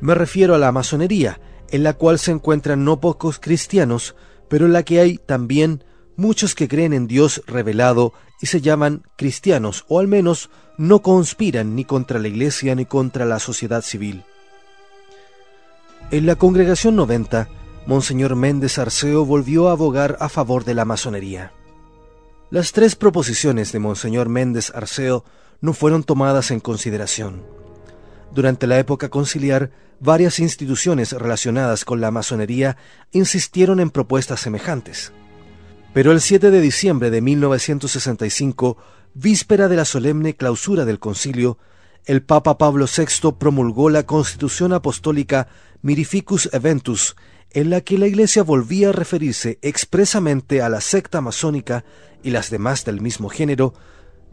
Me 0.00 0.14
refiero 0.14 0.54
a 0.54 0.58
la 0.58 0.72
masonería, 0.72 1.40
en 1.70 1.82
la 1.82 1.94
cual 1.94 2.18
se 2.18 2.30
encuentran 2.30 2.84
no 2.84 3.00
pocos 3.00 3.38
cristianos, 3.38 4.14
pero 4.48 4.66
en 4.66 4.72
la 4.72 4.82
que 4.82 5.00
hay 5.00 5.18
también 5.18 5.84
muchos 6.16 6.54
que 6.54 6.68
creen 6.68 6.92
en 6.92 7.06
Dios 7.06 7.42
revelado 7.46 8.12
y 8.40 8.46
se 8.46 8.60
llaman 8.60 9.02
cristianos, 9.16 9.84
o 9.88 10.00
al 10.00 10.08
menos 10.08 10.50
no 10.76 11.00
conspiran 11.02 11.74
ni 11.74 11.84
contra 11.84 12.18
la 12.18 12.28
Iglesia 12.28 12.74
ni 12.74 12.86
contra 12.86 13.24
la 13.24 13.38
sociedad 13.38 13.82
civil. 13.82 14.24
En 16.10 16.26
la 16.26 16.36
congregación 16.36 16.96
90, 16.96 17.48
Monseñor 17.86 18.36
Méndez 18.36 18.78
Arceo 18.78 19.24
volvió 19.24 19.68
a 19.68 19.72
abogar 19.72 20.16
a 20.20 20.28
favor 20.28 20.64
de 20.64 20.74
la 20.74 20.84
masonería. 20.84 21.52
Las 22.50 22.72
tres 22.72 22.96
proposiciones 22.96 23.72
de 23.72 23.78
Monseñor 23.78 24.28
Méndez 24.28 24.72
Arceo 24.74 25.24
no 25.60 25.72
fueron 25.72 26.02
tomadas 26.02 26.50
en 26.50 26.60
consideración. 26.60 27.57
Durante 28.34 28.66
la 28.66 28.78
época 28.78 29.08
conciliar, 29.08 29.70
varias 30.00 30.38
instituciones 30.38 31.12
relacionadas 31.12 31.84
con 31.84 32.00
la 32.00 32.10
masonería 32.10 32.76
insistieron 33.12 33.80
en 33.80 33.90
propuestas 33.90 34.40
semejantes. 34.40 35.12
Pero 35.92 36.12
el 36.12 36.20
7 36.20 36.50
de 36.50 36.60
diciembre 36.60 37.10
de 37.10 37.20
1965, 37.20 38.76
víspera 39.14 39.68
de 39.68 39.76
la 39.76 39.84
solemne 39.84 40.36
clausura 40.36 40.84
del 40.84 40.98
concilio, 40.98 41.58
el 42.04 42.22
Papa 42.22 42.58
Pablo 42.58 42.86
VI 42.86 43.32
promulgó 43.38 43.90
la 43.90 44.04
Constitución 44.04 44.72
Apostólica 44.72 45.48
Mirificus 45.82 46.48
Eventus, 46.52 47.16
en 47.50 47.70
la 47.70 47.80
que 47.80 47.98
la 47.98 48.06
Iglesia 48.06 48.42
volvía 48.42 48.90
a 48.90 48.92
referirse 48.92 49.58
expresamente 49.62 50.60
a 50.60 50.68
la 50.68 50.80
secta 50.80 51.20
masónica 51.20 51.84
y 52.22 52.30
las 52.30 52.50
demás 52.50 52.84
del 52.84 53.00
mismo 53.00 53.30
género, 53.30 53.74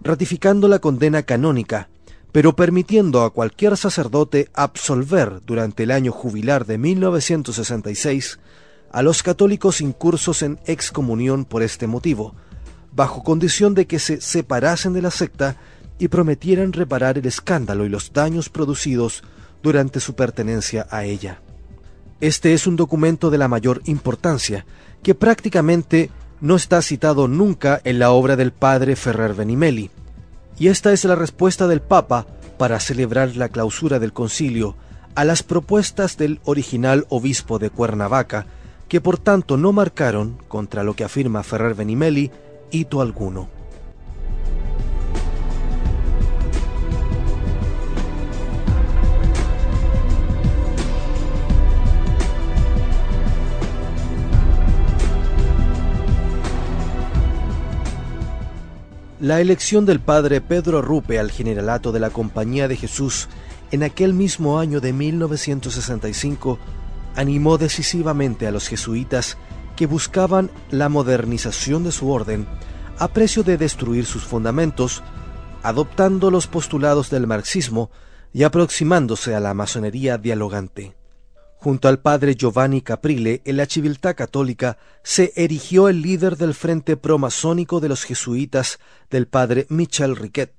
ratificando 0.04 0.68
la 0.68 0.80
condena 0.80 1.24
canónica 1.24 1.90
pero 2.36 2.54
permitiendo 2.54 3.24
a 3.24 3.30
cualquier 3.30 3.78
sacerdote 3.78 4.50
absolver 4.54 5.40
durante 5.46 5.84
el 5.84 5.92
año 5.92 6.12
jubilar 6.12 6.66
de 6.66 6.78
1966 6.78 8.40
a 8.92 9.02
los 9.02 9.24
católicos 9.24 9.80
incursos 9.80 10.42
en 10.42 10.60
excomunión 10.66 11.46
por 11.46 11.64
este 11.64 11.88
motivo, 11.88 12.36
bajo 12.92 13.24
condición 13.24 13.74
de 13.74 13.88
que 13.88 14.00
se 14.00 14.20
separasen 14.20 14.92
de 14.92 15.02
la 15.02 15.12
secta 15.12 15.56
y 15.98 16.10
prometieran 16.10 16.74
reparar 16.74 17.18
el 17.18 17.26
escándalo 17.26 17.86
y 17.86 17.90
los 17.90 18.12
daños 18.12 18.50
producidos 18.50 19.24
durante 19.64 20.02
su 20.02 20.14
pertenencia 20.14 20.88
a 20.92 21.06
ella. 21.06 21.40
Este 22.20 22.54
es 22.54 22.68
un 22.68 22.76
documento 22.76 23.30
de 23.30 23.38
la 23.38 23.48
mayor 23.48 23.82
importancia, 23.86 24.66
que 25.04 25.16
prácticamente 25.16 26.10
no 26.42 26.58
está 26.58 26.82
citado 26.82 27.30
nunca 27.30 27.80
en 27.86 27.98
la 27.98 28.12
obra 28.12 28.36
del 28.36 28.52
padre 28.52 28.98
Ferrer 28.98 29.36
Benimeli, 29.36 29.90
y 30.58 30.68
esta 30.68 30.94
es 30.94 31.04
la 31.06 31.16
respuesta 31.16 31.68
del 31.68 31.82
Papa 31.82 32.26
para 32.58 32.80
celebrar 32.80 33.36
la 33.36 33.50
clausura 33.50 34.00
del 34.00 34.14
concilio 34.14 34.76
a 35.16 35.24
las 35.26 35.44
propuestas 35.44 36.18
del 36.18 36.40
original 36.46 37.06
obispo 37.10 37.60
de 37.60 37.70
Cuernavaca, 37.70 38.46
que 38.88 39.02
por 39.02 39.18
tanto 39.18 39.58
no 39.58 39.72
marcaron, 39.72 40.38
contra 40.48 40.84
lo 40.84 40.94
que 40.96 41.04
afirma 41.04 41.44
Ferrer 41.44 41.74
Benimeli, 41.74 42.32
hito 42.72 43.02
alguno. 43.02 43.55
La 59.26 59.42
elección 59.42 59.88
del 59.88 60.00
padre 60.00 60.40
Pedro 60.40 60.84
Rupe 60.84 61.18
al 61.18 61.32
generalato 61.32 61.92
de 61.92 62.00
la 62.00 62.12
Compañía 62.12 62.68
de 62.68 62.76
Jesús 62.76 63.28
en 63.72 63.82
aquel 63.82 64.14
mismo 64.14 64.60
año 64.60 64.82
de 64.82 64.94
1965 64.94 66.60
animó 67.16 67.58
decisivamente 67.58 68.46
a 68.46 68.52
los 68.52 68.68
jesuitas 68.68 69.40
que 69.76 69.88
buscaban 69.88 70.52
la 70.70 70.90
modernización 70.90 71.84
de 71.84 71.92
su 71.92 72.12
orden 72.12 72.46
a 73.00 73.08
precio 73.08 73.42
de 73.42 73.58
destruir 73.58 74.06
sus 74.06 74.24
fundamentos, 74.24 75.02
adoptando 75.64 76.30
los 76.30 76.46
postulados 76.46 77.10
del 77.10 77.26
marxismo 77.26 77.90
y 78.32 78.44
aproximándose 78.44 79.34
a 79.34 79.40
la 79.40 79.56
masonería 79.56 80.20
dialogante. 80.20 80.94
Junto 81.66 81.88
al 81.88 81.98
padre 81.98 82.36
Giovanni 82.36 82.82
Caprile, 82.82 83.42
en 83.44 83.58
la 83.58 83.66
civiltà 83.66 84.14
católica 84.14 84.78
se 85.02 85.34
erigió 85.36 85.90
el 85.90 86.04
líder 86.04 86.38
del 86.38 86.54
frente 86.54 86.96
promasónico 86.96 87.80
de 87.80 87.90
los 87.90 88.04
jesuitas 88.04 88.78
del 89.10 89.26
padre 89.26 89.66
Michel 89.70 90.16
Riquet, 90.16 90.54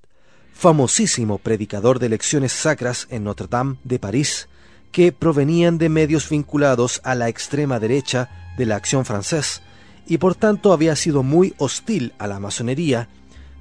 famosísimo 0.52 1.38
predicador 1.38 2.00
de 2.00 2.08
lecciones 2.08 2.50
sacras 2.50 3.06
en 3.08 3.22
Notre 3.22 3.46
Dame 3.46 3.76
de 3.84 4.00
París, 4.00 4.48
que 4.90 5.12
provenían 5.12 5.78
de 5.78 5.90
medios 5.90 6.28
vinculados 6.28 7.00
a 7.04 7.14
la 7.14 7.28
extrema 7.28 7.78
derecha 7.78 8.28
de 8.58 8.66
la 8.66 8.74
acción 8.74 9.04
francés, 9.04 9.62
y 10.08 10.18
por 10.18 10.34
tanto 10.34 10.72
había 10.72 10.96
sido 10.96 11.22
muy 11.22 11.54
hostil 11.58 12.14
a 12.18 12.26
la 12.26 12.40
masonería, 12.40 13.08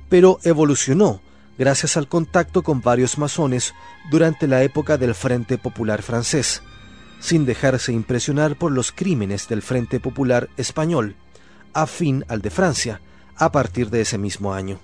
pero 0.10 0.40
evolucionó 0.46 1.22
gracias 1.60 1.96
al 1.96 2.08
contacto 2.08 2.64
con 2.64 2.82
varios 2.82 3.20
masones 3.20 3.76
durante 4.10 4.48
la 4.48 4.64
época 4.64 4.98
del 4.98 5.14
Frente 5.14 5.60
Popular 5.60 6.02
francés, 6.02 6.64
sin 7.20 7.46
dejarse 7.46 7.92
impresionar 7.92 8.56
por 8.56 8.72
los 8.72 8.92
crímenes 8.92 9.48
del 9.48 9.62
Frente 9.62 10.00
Popular 10.00 10.50
Español, 10.58 11.16
afín 11.74 12.26
al 12.28 12.42
de 12.42 12.50
Francia, 12.50 13.02
a 13.36 13.52
partir 13.52 13.90
de 13.90 14.02
ese 14.02 14.18
mismo 14.18 14.54
año. 14.54 14.80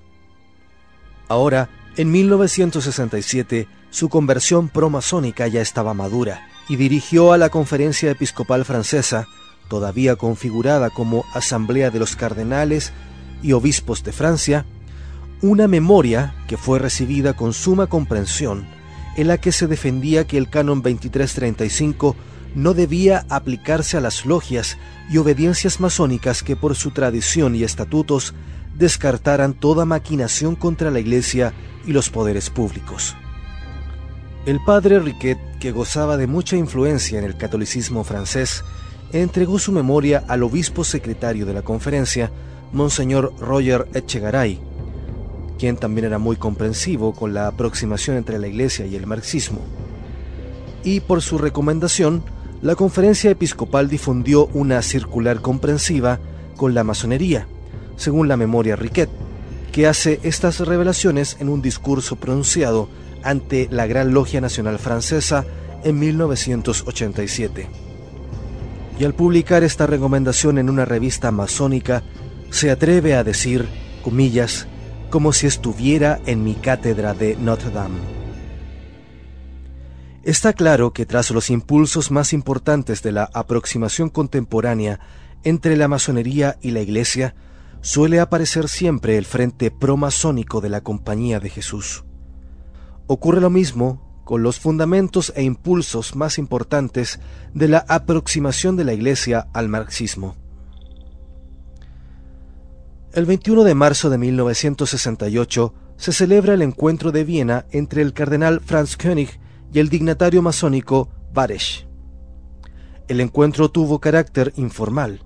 Ahora, 1.27 1.69
en 1.95 2.11
1967, 2.11 3.67
su 3.89 4.09
conversión 4.09 4.69
pro-masónica 4.69 5.47
ya 5.47 5.61
estaba 5.61 5.93
madura 5.93 6.47
y 6.67 6.75
dirigió 6.75 7.33
a 7.33 7.37
la 7.37 7.49
Conferencia 7.49 8.11
Episcopal 8.11 8.65
Francesa, 8.65 9.27
todavía 9.67 10.15
configurada 10.15 10.89
como 10.89 11.25
Asamblea 11.33 11.91
de 11.91 11.99
los 11.99 12.15
Cardenales 12.15 12.91
y 13.41 13.53
Obispos 13.53 14.03
de 14.03 14.11
Francia, 14.11 14.65
una 15.41 15.67
memoria 15.67 16.35
que 16.47 16.57
fue 16.57 16.79
recibida 16.79 17.33
con 17.33 17.53
suma 17.53 17.87
comprensión 17.87 18.65
en 19.17 19.27
la 19.27 19.37
que 19.37 19.51
se 19.51 19.67
defendía 19.67 20.25
que 20.25 20.37
el 20.37 20.49
canon 20.49 20.81
2335 20.81 22.15
no 22.55 22.73
debía 22.73 23.25
aplicarse 23.29 23.97
a 23.97 24.01
las 24.01 24.25
logias 24.25 24.77
y 25.09 25.17
obediencias 25.17 25.79
masónicas 25.79 26.43
que 26.43 26.55
por 26.55 26.75
su 26.75 26.91
tradición 26.91 27.55
y 27.55 27.63
estatutos 27.63 28.33
descartaran 28.77 29.53
toda 29.53 29.85
maquinación 29.85 30.55
contra 30.55 30.91
la 30.91 30.99
Iglesia 30.99 31.53
y 31.85 31.93
los 31.93 32.09
poderes 32.09 32.49
públicos. 32.49 33.15
El 34.45 34.59
padre 34.63 34.99
Riquet, 34.99 35.37
que 35.59 35.71
gozaba 35.71 36.17
de 36.17 36.27
mucha 36.27 36.55
influencia 36.55 37.19
en 37.19 37.25
el 37.25 37.37
catolicismo 37.37 38.03
francés, 38.03 38.63
entregó 39.13 39.59
su 39.59 39.71
memoria 39.71 40.23
al 40.27 40.43
obispo 40.43 40.83
secretario 40.83 41.45
de 41.45 41.53
la 41.53 41.61
conferencia, 41.61 42.31
Monseñor 42.71 43.33
Roger 43.39 43.87
Echegaray, 43.93 44.59
quien 45.61 45.77
también 45.77 46.05
era 46.05 46.17
muy 46.17 46.37
comprensivo 46.37 47.13
con 47.13 47.35
la 47.35 47.45
aproximación 47.45 48.17
entre 48.17 48.39
la 48.39 48.47
Iglesia 48.47 48.87
y 48.87 48.95
el 48.95 49.05
marxismo. 49.05 49.59
Y 50.83 51.01
por 51.01 51.21
su 51.21 51.37
recomendación, 51.37 52.23
la 52.63 52.73
conferencia 52.73 53.29
episcopal 53.29 53.87
difundió 53.87 54.47
una 54.53 54.81
circular 54.81 55.39
comprensiva 55.39 56.19
con 56.57 56.73
la 56.73 56.83
masonería, 56.83 57.45
según 57.95 58.27
la 58.27 58.37
memoria 58.37 58.75
Riquet, 58.75 59.11
que 59.71 59.85
hace 59.85 60.19
estas 60.23 60.61
revelaciones 60.61 61.37
en 61.39 61.47
un 61.47 61.61
discurso 61.61 62.15
pronunciado 62.15 62.89
ante 63.21 63.67
la 63.69 63.85
Gran 63.85 64.15
Logia 64.15 64.41
Nacional 64.41 64.79
Francesa 64.79 65.45
en 65.83 65.99
1987. 65.99 67.69
Y 68.99 69.03
al 69.03 69.13
publicar 69.13 69.61
esta 69.63 69.85
recomendación 69.85 70.57
en 70.57 70.71
una 70.71 70.85
revista 70.85 71.29
masónica, 71.29 72.01
se 72.49 72.71
atreve 72.71 73.13
a 73.13 73.23
decir, 73.23 73.67
comillas, 74.03 74.65
como 75.11 75.33
si 75.33 75.45
estuviera 75.45 76.19
en 76.25 76.43
mi 76.43 76.55
cátedra 76.55 77.13
de 77.13 77.35
Notre 77.35 77.69
Dame. 77.69 77.99
Está 80.23 80.53
claro 80.53 80.93
que 80.93 81.05
tras 81.05 81.29
los 81.31 81.49
impulsos 81.49 82.09
más 82.09 82.33
importantes 82.33 83.03
de 83.03 83.11
la 83.11 83.29
aproximación 83.33 84.09
contemporánea 84.09 84.99
entre 85.43 85.75
la 85.75 85.87
masonería 85.87 86.57
y 86.61 86.71
la 86.71 86.81
Iglesia, 86.81 87.35
suele 87.81 88.19
aparecer 88.19 88.69
siempre 88.69 89.17
el 89.17 89.25
frente 89.25 89.71
promasónico 89.71 90.61
de 90.61 90.69
la 90.69 90.81
Compañía 90.81 91.39
de 91.39 91.49
Jesús. 91.49 92.03
Ocurre 93.07 93.41
lo 93.41 93.49
mismo 93.49 94.21
con 94.23 94.43
los 94.43 94.59
fundamentos 94.59 95.33
e 95.35 95.43
impulsos 95.43 96.15
más 96.15 96.37
importantes 96.37 97.19
de 97.53 97.67
la 97.67 97.85
aproximación 97.89 98.77
de 98.77 98.85
la 98.85 98.93
Iglesia 98.93 99.47
al 99.53 99.67
marxismo. 99.67 100.40
El 103.13 103.25
21 103.25 103.65
de 103.65 103.75
marzo 103.75 104.09
de 104.09 104.17
1968 104.17 105.73
se 105.97 106.13
celebra 106.13 106.53
el 106.53 106.61
encuentro 106.61 107.11
de 107.11 107.25
Viena 107.25 107.65
entre 107.71 108.01
el 108.01 108.13
cardenal 108.13 108.61
Franz 108.61 108.95
König 108.95 109.37
y 109.73 109.79
el 109.79 109.89
dignatario 109.89 110.41
masónico 110.41 111.09
Baresch. 111.33 111.85
El 113.09 113.19
encuentro 113.19 113.69
tuvo 113.69 113.99
carácter 113.99 114.53
informal, 114.55 115.23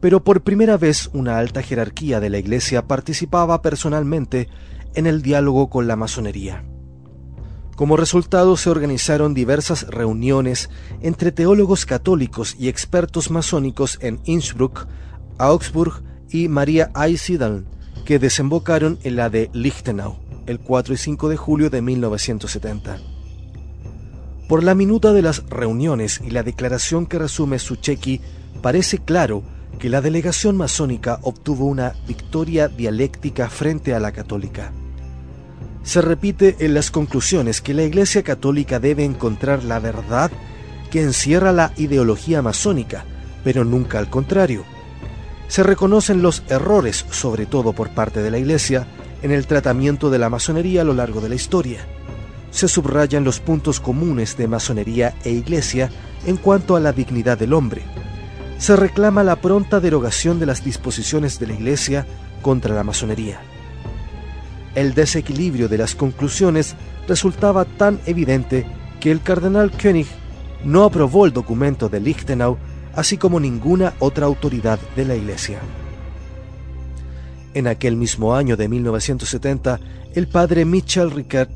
pero 0.00 0.22
por 0.22 0.42
primera 0.42 0.76
vez 0.76 1.08
una 1.14 1.38
alta 1.38 1.62
jerarquía 1.62 2.20
de 2.20 2.28
la 2.28 2.36
Iglesia 2.36 2.86
participaba 2.86 3.62
personalmente 3.62 4.50
en 4.94 5.06
el 5.06 5.22
diálogo 5.22 5.70
con 5.70 5.88
la 5.88 5.96
masonería. 5.96 6.62
Como 7.74 7.96
resultado 7.96 8.58
se 8.58 8.68
organizaron 8.68 9.32
diversas 9.32 9.86
reuniones 9.88 10.68
entre 11.00 11.32
teólogos 11.32 11.86
católicos 11.86 12.54
y 12.58 12.68
expertos 12.68 13.30
masónicos 13.30 13.98
en 14.02 14.20
Innsbruck, 14.24 14.86
Augsburg 15.38 16.02
y 16.30 16.48
María 16.48 16.90
Eisidaln, 16.94 17.66
que 18.04 18.18
desembocaron 18.18 18.98
en 19.02 19.16
la 19.16 19.30
de 19.30 19.50
Lichtenau 19.52 20.18
el 20.46 20.60
4 20.60 20.94
y 20.94 20.96
5 20.96 21.28
de 21.28 21.36
julio 21.36 21.70
de 21.70 21.82
1970. 21.82 22.98
Por 24.48 24.62
la 24.62 24.74
minuta 24.74 25.12
de 25.12 25.22
las 25.22 25.48
reuniones 25.48 26.20
y 26.24 26.30
la 26.30 26.42
declaración 26.42 27.06
que 27.06 27.18
resume 27.18 27.58
Sucheki, 27.58 28.20
parece 28.60 28.98
claro 28.98 29.42
que 29.78 29.88
la 29.88 30.00
delegación 30.00 30.56
masónica 30.56 31.18
obtuvo 31.22 31.64
una 31.64 31.94
victoria 32.06 32.68
dialéctica 32.68 33.48
frente 33.48 33.94
a 33.94 34.00
la 34.00 34.12
católica. 34.12 34.72
Se 35.82 36.00
repite 36.00 36.56
en 36.60 36.74
las 36.74 36.90
conclusiones 36.90 37.60
que 37.60 37.74
la 37.74 37.82
Iglesia 37.82 38.22
católica 38.22 38.80
debe 38.80 39.04
encontrar 39.04 39.64
la 39.64 39.78
verdad 39.80 40.30
que 40.90 41.02
encierra 41.02 41.52
la 41.52 41.72
ideología 41.76 42.42
masónica, 42.42 43.04
pero 43.42 43.64
nunca 43.64 43.98
al 43.98 44.08
contrario 44.08 44.64
se 45.48 45.62
reconocen 45.62 46.22
los 46.22 46.42
errores, 46.48 47.04
sobre 47.10 47.46
todo 47.46 47.72
por 47.72 47.90
parte 47.90 48.22
de 48.22 48.30
la 48.30 48.38
Iglesia, 48.38 48.86
en 49.22 49.30
el 49.30 49.46
tratamiento 49.46 50.10
de 50.10 50.18
la 50.18 50.28
masonería 50.28 50.82
a 50.82 50.84
lo 50.84 50.94
largo 50.94 51.20
de 51.20 51.28
la 51.28 51.34
historia. 51.34 51.86
Se 52.50 52.68
subrayan 52.68 53.24
los 53.24 53.40
puntos 53.40 53.80
comunes 53.80 54.36
de 54.36 54.48
masonería 54.48 55.14
e 55.24 55.30
Iglesia 55.30 55.90
en 56.26 56.36
cuanto 56.36 56.76
a 56.76 56.80
la 56.80 56.92
dignidad 56.92 57.38
del 57.38 57.52
hombre. 57.52 57.82
Se 58.58 58.76
reclama 58.76 59.24
la 59.24 59.36
pronta 59.36 59.80
derogación 59.80 60.38
de 60.38 60.46
las 60.46 60.64
disposiciones 60.64 61.38
de 61.38 61.48
la 61.48 61.54
Iglesia 61.54 62.06
contra 62.42 62.74
la 62.74 62.84
masonería. 62.84 63.40
El 64.74 64.94
desequilibrio 64.94 65.68
de 65.68 65.78
las 65.78 65.94
conclusiones 65.94 66.76
resultaba 67.08 67.64
tan 67.64 68.00
evidente 68.06 68.66
que 69.00 69.10
el 69.10 69.22
cardenal 69.22 69.70
König 69.70 70.06
no 70.64 70.84
aprobó 70.84 71.26
el 71.26 71.32
documento 71.32 71.88
de 71.88 72.00
Lichtenau 72.00 72.56
así 72.96 73.16
como 73.16 73.40
ninguna 73.40 73.94
otra 73.98 74.26
autoridad 74.26 74.78
de 74.96 75.04
la 75.04 75.14
Iglesia. 75.14 75.60
En 77.54 77.66
aquel 77.66 77.96
mismo 77.96 78.34
año 78.34 78.56
de 78.56 78.68
1970, 78.68 79.80
el 80.14 80.28
padre 80.28 80.64
Michel 80.64 81.10
Ricard, 81.10 81.50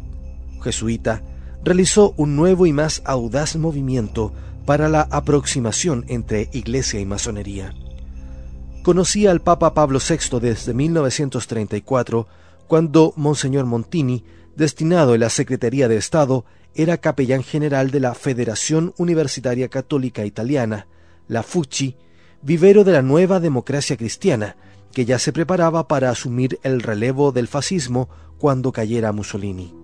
jesuita, 0.63 1.23
realizó 1.65 2.15
un 2.17 2.37
nuevo 2.37 2.67
y 2.67 2.73
más 2.73 3.03
audaz 3.05 3.57
movimiento 3.57 4.33
para 4.65 4.89
la 4.89 5.03
aproximación 5.11 6.05
entre 6.09 6.49
Iglesia 6.53 7.01
y 7.01 7.07
masonería. 7.07 7.75
Conocía 8.83 9.31
al 9.31 9.41
Papa 9.41 9.75
Pablo 9.75 9.99
VI 9.99 10.41
desde 10.41 10.73
1934, 10.73 12.27
cuando 12.67 13.13
Monseñor 13.17 13.67
Montini, 13.67 14.25
destinado 14.57 15.15
en 15.15 15.21
la 15.21 15.31
Secretaría 15.31 15.89
de 15.89 15.97
Estado, 15.97 16.45
era 16.75 16.99
capellán 16.99 17.43
general 17.43 17.91
de 17.91 18.01
la 18.01 18.15
Federación 18.15 18.95
Universitaria 18.99 19.69
Católica 19.69 20.25
Italiana, 20.25 20.87
la 21.29 21.43
FUCI, 21.43 21.97
vivero 22.43 22.85
de 22.85 22.93
la 22.93 23.03
nueva 23.03 23.39
democracia 23.39 23.97
cristiana, 23.97 24.57
que 24.93 25.05
ya 25.05 25.19
se 25.19 25.33
preparaba 25.33 25.87
para 25.87 26.11
asumir 26.11 26.59
el 26.63 26.81
relevo 26.81 27.31
del 27.31 27.47
fascismo 27.47 28.09
cuando 28.39 28.73
cayera 28.73 29.13
Mussolini. 29.13 29.75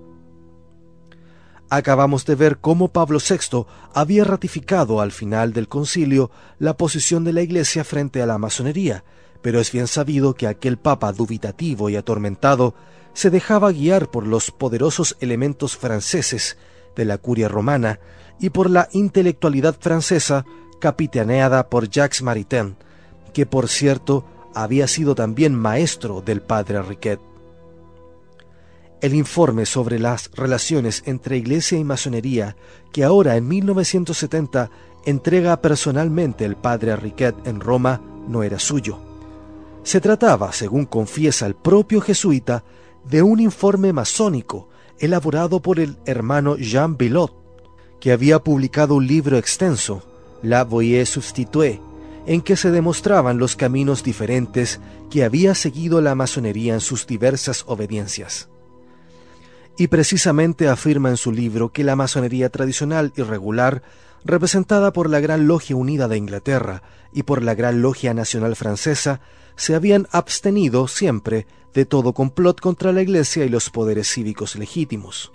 Acabamos 1.71 2.25
de 2.25 2.35
ver 2.35 2.59
cómo 2.59 2.89
Pablo 2.89 3.19
VI 3.19 3.67
había 3.95 4.25
ratificado 4.25 5.01
al 5.01 5.13
final 5.13 5.53
del 5.53 5.69
concilio 5.69 6.31
la 6.59 6.77
posición 6.77 7.25
de 7.25 7.33
la 7.33 7.43
Iglesia 7.43 7.85
frente 7.85 8.23
a 8.23 8.27
la 8.27 8.39
masonería, 8.39 9.05
pero 9.43 9.61
es 9.61 9.73
bien 9.73 9.87
sabido 9.87 10.35
que 10.35 10.47
aquel 10.47 10.79
papa 10.79 11.13
dubitativo 11.13 11.91
y 11.91 11.97
atormentado 11.97 12.75
se 13.13 13.31
dejaba 13.31 13.73
guiar 13.73 14.11
por 14.11 14.27
los 14.27 14.51
poderosos 14.51 15.17
elementos 15.21 15.77
franceses 15.77 16.57
de 16.97 17.05
la 17.05 17.19
curia 17.19 17.49
romana 17.49 18.01
y 18.41 18.51
por 18.51 18.71
la 18.71 18.89
intelectualidad 18.93 19.77
francesa 19.79 20.45
capitaneada 20.85 21.71
por 21.71 21.89
Jacques 21.89 22.21
Maritain, 22.21 22.77
que 23.33 23.47
por 23.47 23.69
cierto 23.69 24.27
había 24.55 24.87
sido 24.87 25.15
también 25.15 25.55
maestro 25.55 26.21
del 26.21 26.43
padre 26.43 26.83
Riquet. 26.83 27.19
El 29.01 29.15
informe 29.15 29.65
sobre 29.65 29.99
las 29.99 30.31
relaciones 30.35 31.03
entre 31.07 31.39
Iglesia 31.39 31.79
y 31.79 31.85
masonería, 31.85 32.55
que 32.93 33.03
ahora 33.03 33.39
en 33.39 33.49
1970 33.49 34.71
entrega 35.07 35.63
personalmente 35.63 36.45
el 36.45 36.57
padre 36.57 36.97
Riquet 36.97 37.35
en 37.47 37.61
Roma, 37.61 38.03
no 38.29 38.43
era 38.43 38.59
suyo. 38.59 38.99
Se 39.85 40.03
trataba, 40.03 40.53
según 40.53 40.85
confiesa 40.85 41.47
el 41.47 41.55
propio 41.55 42.03
jesuita, 42.03 42.63
de 43.09 43.23
un 43.23 43.41
informe 43.41 43.95
masónico 43.95 44.69
elaborado 44.99 45.63
por 45.63 45.81
el 45.81 45.97
hermano 46.05 46.57
Jean 46.57 46.99
Bilot, 46.99 47.33
que 48.01 48.13
había 48.13 48.45
publicado 48.45 48.97
un 48.97 49.07
libro 49.07 49.39
extenso, 49.39 50.03
La 50.45 50.63
Voie 50.63 51.07
Substituée, 51.07 51.81
en 52.27 52.43
que 52.43 52.57
se 52.57 52.71
demostraban 52.71 53.39
los 53.39 53.57
caminos 53.57 54.05
diferentes 54.05 54.79
que 55.11 55.25
había 55.25 55.55
seguido 55.55 56.03
la 56.03 56.15
masonería 56.15 56.75
en 56.75 56.81
sus 56.81 57.07
diversas 57.07 57.65
obediencias. 57.67 58.51
Y 59.79 59.89
precisamente 59.89 60.69
afirma 60.69 61.09
en 61.09 61.17
su 61.17 61.33
libro 61.33 61.73
que 61.73 61.83
la 61.83 61.97
masonería 61.97 62.51
tradicional 62.51 63.15
y 63.17 63.23
regular, 63.23 63.83
representada 64.23 64.93
por 64.93 65.09
la 65.09 65.21
Gran 65.21 65.47
Logia 65.47 65.77
Unida 65.77 66.09
de 66.09 66.19
Inglaterra 66.19 66.83
y 67.11 67.23
por 67.23 67.43
la 67.43 67.55
Gran 67.55 67.81
Logia 67.81 68.13
Nacional 68.13 68.55
Francesa, 68.55 69.21
se 69.57 69.75
habían 69.75 70.09
abstenido 70.13 70.89
siempre 70.89 71.47
de 71.73 71.87
todo 71.87 72.13
complot 72.13 72.61
contra 72.61 72.93
la 72.93 73.01
Iglesia 73.01 73.47
y 73.47 73.49
los 73.49 73.71
poderes 73.71 74.13
cívicos 74.13 74.57
legítimos. 74.57 75.33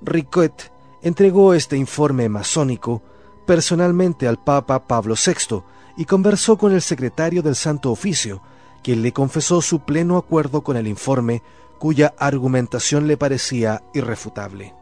Riquet 0.00 0.72
entregó 1.02 1.52
este 1.52 1.76
informe 1.76 2.30
masónico 2.30 3.02
personalmente 3.46 4.28
al 4.28 4.38
Papa 4.38 4.86
Pablo 4.86 5.14
VI 5.14 5.62
y 5.96 6.04
conversó 6.04 6.58
con 6.58 6.72
el 6.72 6.82
secretario 6.82 7.42
del 7.42 7.56
Santo 7.56 7.90
Oficio, 7.90 8.42
quien 8.82 9.02
le 9.02 9.12
confesó 9.12 9.62
su 9.62 9.80
pleno 9.80 10.16
acuerdo 10.16 10.62
con 10.62 10.76
el 10.76 10.86
informe 10.86 11.42
cuya 11.78 12.14
argumentación 12.18 13.06
le 13.06 13.16
parecía 13.16 13.82
irrefutable. 13.94 14.74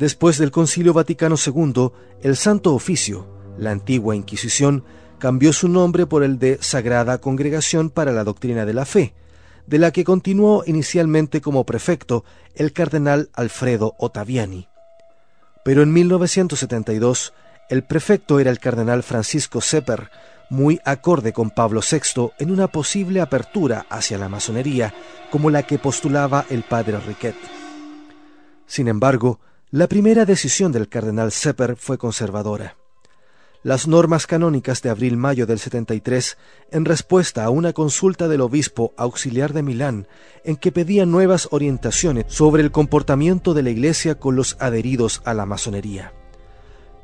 Después 0.00 0.38
del 0.38 0.50
Concilio 0.50 0.94
Vaticano 0.94 1.36
II, 1.36 1.90
el 2.22 2.34
Santo 2.34 2.74
Oficio, 2.74 3.26
la 3.58 3.70
antigua 3.70 4.16
Inquisición, 4.16 4.82
cambió 5.18 5.52
su 5.52 5.68
nombre 5.68 6.06
por 6.06 6.24
el 6.24 6.38
de 6.38 6.56
Sagrada 6.62 7.18
Congregación 7.18 7.90
para 7.90 8.10
la 8.10 8.24
Doctrina 8.24 8.64
de 8.64 8.72
la 8.72 8.86
Fe, 8.86 9.12
de 9.66 9.78
la 9.78 9.90
que 9.90 10.04
continuó 10.04 10.64
inicialmente 10.66 11.42
como 11.42 11.66
prefecto 11.66 12.24
el 12.54 12.72
cardenal 12.72 13.28
Alfredo 13.34 13.94
Ottaviani. 13.98 14.68
Pero 15.66 15.82
en 15.82 15.92
1972 15.92 17.34
el 17.68 17.84
prefecto 17.84 18.40
era 18.40 18.50
el 18.50 18.58
cardenal 18.58 19.02
Francisco 19.02 19.60
Sepper, 19.60 20.08
muy 20.48 20.80
acorde 20.86 21.34
con 21.34 21.50
Pablo 21.50 21.82
VI 21.82 22.30
en 22.38 22.50
una 22.50 22.68
posible 22.68 23.20
apertura 23.20 23.84
hacia 23.90 24.16
la 24.16 24.30
masonería, 24.30 24.94
como 25.30 25.50
la 25.50 25.64
que 25.64 25.78
postulaba 25.78 26.46
el 26.48 26.62
padre 26.62 26.98
Riquet. 27.00 27.36
Sin 28.66 28.88
embargo, 28.88 29.40
la 29.72 29.86
primera 29.86 30.24
decisión 30.24 30.72
del 30.72 30.88
cardenal 30.88 31.30
Sepper 31.30 31.76
fue 31.76 31.96
conservadora. 31.96 32.76
Las 33.62 33.86
normas 33.86 34.26
canónicas 34.26 34.82
de 34.82 34.90
abril-mayo 34.90 35.46
del 35.46 35.60
73, 35.60 36.38
en 36.72 36.84
respuesta 36.84 37.44
a 37.44 37.50
una 37.50 37.72
consulta 37.72 38.26
del 38.26 38.40
obispo 38.40 38.92
auxiliar 38.96 39.52
de 39.52 39.62
Milán, 39.62 40.08
en 40.44 40.56
que 40.56 40.72
pedía 40.72 41.06
nuevas 41.06 41.46
orientaciones 41.52 42.24
sobre 42.28 42.62
el 42.62 42.72
comportamiento 42.72 43.54
de 43.54 43.62
la 43.62 43.70
Iglesia 43.70 44.18
con 44.18 44.34
los 44.34 44.56
adheridos 44.58 45.22
a 45.24 45.34
la 45.34 45.46
masonería. 45.46 46.14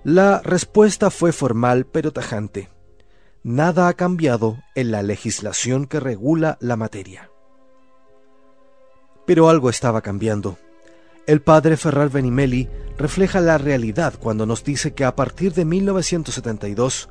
La 0.02 0.40
respuesta 0.40 1.10
fue 1.10 1.32
formal 1.32 1.86
pero 1.86 2.12
tajante. 2.12 2.68
Nada 3.44 3.86
ha 3.86 3.94
cambiado 3.94 4.58
en 4.74 4.90
la 4.90 5.04
legislación 5.04 5.86
que 5.86 6.00
regula 6.00 6.56
la 6.60 6.74
materia. 6.74 7.30
Pero 9.24 9.50
algo 9.50 9.70
estaba 9.70 10.00
cambiando. 10.00 10.58
El 11.26 11.42
padre 11.42 11.76
Ferrar 11.76 12.08
Benimeli 12.08 12.68
refleja 12.96 13.40
la 13.40 13.58
realidad 13.58 14.14
cuando 14.20 14.46
nos 14.46 14.62
dice 14.62 14.94
que 14.94 15.04
a 15.04 15.16
partir 15.16 15.54
de 15.54 15.64
1972, 15.64 17.08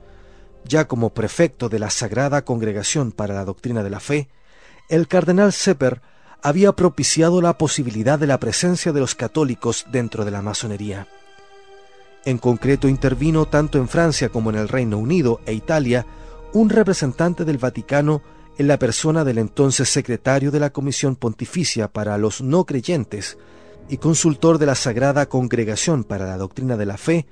ya 0.64 0.88
como 0.88 1.14
prefecto 1.14 1.68
de 1.68 1.80
la 1.80 1.90
Sagrada 1.90 2.46
Congregación 2.46 3.12
para 3.12 3.34
la 3.34 3.44
Doctrina 3.44 3.84
de 3.84 3.90
la 3.90 4.00
Fe, 4.00 4.30
el 4.88 5.10
cardenal 5.10 5.52
Sepper 5.52 6.02
había 6.42 6.72
propiciado 6.72 7.42
la 7.42 7.58
posibilidad 7.58 8.18
de 8.18 8.28
la 8.28 8.40
presencia 8.40 8.94
de 8.94 9.02
los 9.02 9.16
católicos 9.16 9.86
dentro 9.92 10.24
de 10.24 10.32
la 10.32 10.42
masonería. 10.42 11.08
En 12.24 12.38
concreto 12.38 12.88
intervino 12.88 13.48
tanto 13.48 13.80
en 13.80 13.90
Francia 13.90 14.30
como 14.30 14.50
en 14.50 14.56
el 14.56 14.70
Reino 14.70 14.98
Unido 14.98 15.42
e 15.46 15.54
Italia 15.54 16.06
un 16.54 16.70
representante 16.70 17.44
del 17.44 17.58
Vaticano 17.58 18.22
en 18.58 18.70
la 18.70 18.80
persona 18.80 19.26
del 19.26 19.40
entonces 19.40 19.90
secretario 19.90 20.52
de 20.52 20.62
la 20.62 20.70
Comisión 20.70 21.18
Pontificia 21.18 21.90
para 21.90 22.18
los 22.18 22.42
No 22.42 22.66
Creyentes, 22.66 23.38
y 23.90 23.98
consultor 23.98 24.58
de 24.58 24.66
la 24.66 24.76
Sagrada 24.76 25.28
Congregación 25.28 26.04
para 26.04 26.26
la 26.26 26.38
Doctrina 26.38 26.78
de 26.78 26.86
la 26.86 26.98
Fe, 26.98 27.28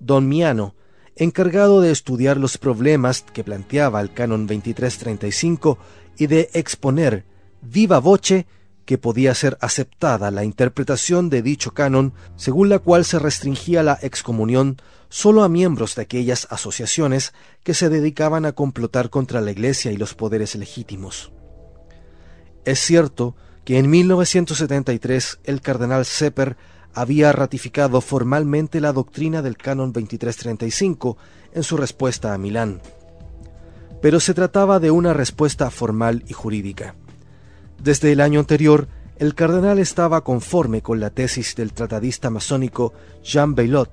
don 0.00 0.28
Miano, 0.28 0.74
encargado 1.16 1.80
de 1.80 1.90
estudiar 1.90 2.36
los 2.38 2.58
problemas 2.58 3.22
que 3.22 3.44
planteaba 3.44 4.00
el 4.00 4.12
canon 4.12 4.46
2335 4.46 5.78
y 6.18 6.26
de 6.26 6.50
exponer 6.54 7.24
viva 7.60 7.98
voce 7.98 8.46
que 8.84 8.98
podía 8.98 9.34
ser 9.34 9.58
aceptada 9.60 10.30
la 10.30 10.44
interpretación 10.44 11.30
de 11.30 11.42
dicho 11.42 11.72
canon, 11.72 12.14
según 12.36 12.68
la 12.68 12.78
cual 12.78 13.04
se 13.04 13.18
restringía 13.18 13.82
la 13.82 13.98
excomunión 14.02 14.78
sólo 15.08 15.44
a 15.44 15.48
miembros 15.48 15.94
de 15.94 16.02
aquellas 16.02 16.48
asociaciones 16.50 17.32
que 17.62 17.74
se 17.74 17.90
dedicaban 17.90 18.44
a 18.44 18.52
complotar 18.52 19.10
contra 19.10 19.40
la 19.40 19.50
Iglesia 19.50 19.92
y 19.92 19.96
los 19.96 20.14
poderes 20.14 20.54
legítimos. 20.56 21.32
Es 22.64 22.80
cierto 22.80 23.36
que 23.64 23.78
en 23.78 23.90
1973 23.90 25.40
el 25.44 25.60
cardenal 25.60 26.04
Sepper 26.04 26.56
había 26.94 27.32
ratificado 27.32 28.00
formalmente 28.00 28.80
la 28.80 28.92
doctrina 28.92 29.42
del 29.42 29.56
canon 29.56 29.92
2335 29.92 31.16
en 31.54 31.62
su 31.62 31.76
respuesta 31.76 32.34
a 32.34 32.38
Milán. 32.38 32.80
Pero 34.00 34.20
se 34.20 34.34
trataba 34.34 34.80
de 34.80 34.90
una 34.90 35.14
respuesta 35.14 35.70
formal 35.70 36.24
y 36.26 36.32
jurídica. 36.32 36.96
Desde 37.82 38.12
el 38.12 38.20
año 38.20 38.40
anterior, 38.40 38.88
el 39.16 39.34
cardenal 39.34 39.78
estaba 39.78 40.24
conforme 40.24 40.82
con 40.82 40.98
la 40.98 41.10
tesis 41.10 41.54
del 41.54 41.72
tratadista 41.72 42.30
masónico 42.30 42.92
Jean 43.22 43.54
Beilot, 43.54 43.90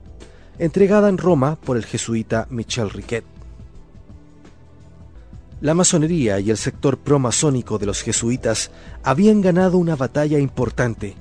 entregada 0.57 1.09
en 1.09 1.17
Roma 1.17 1.55
por 1.55 1.77
el 1.77 1.85
jesuita 1.85 2.47
Michel 2.49 2.89
Riquet. 2.89 3.38
La 5.61 5.73
masonería 5.73 6.39
y 6.39 6.51
el 6.51 6.57
sector 6.57 6.97
promasónico 6.97 7.77
de 7.77 7.85
los 7.85 8.01
jesuitas 8.01 8.71
habían 9.03 9.41
ganado 9.41 9.77
una 9.77 9.97
batalla 9.97 10.39
importante, 10.39 11.15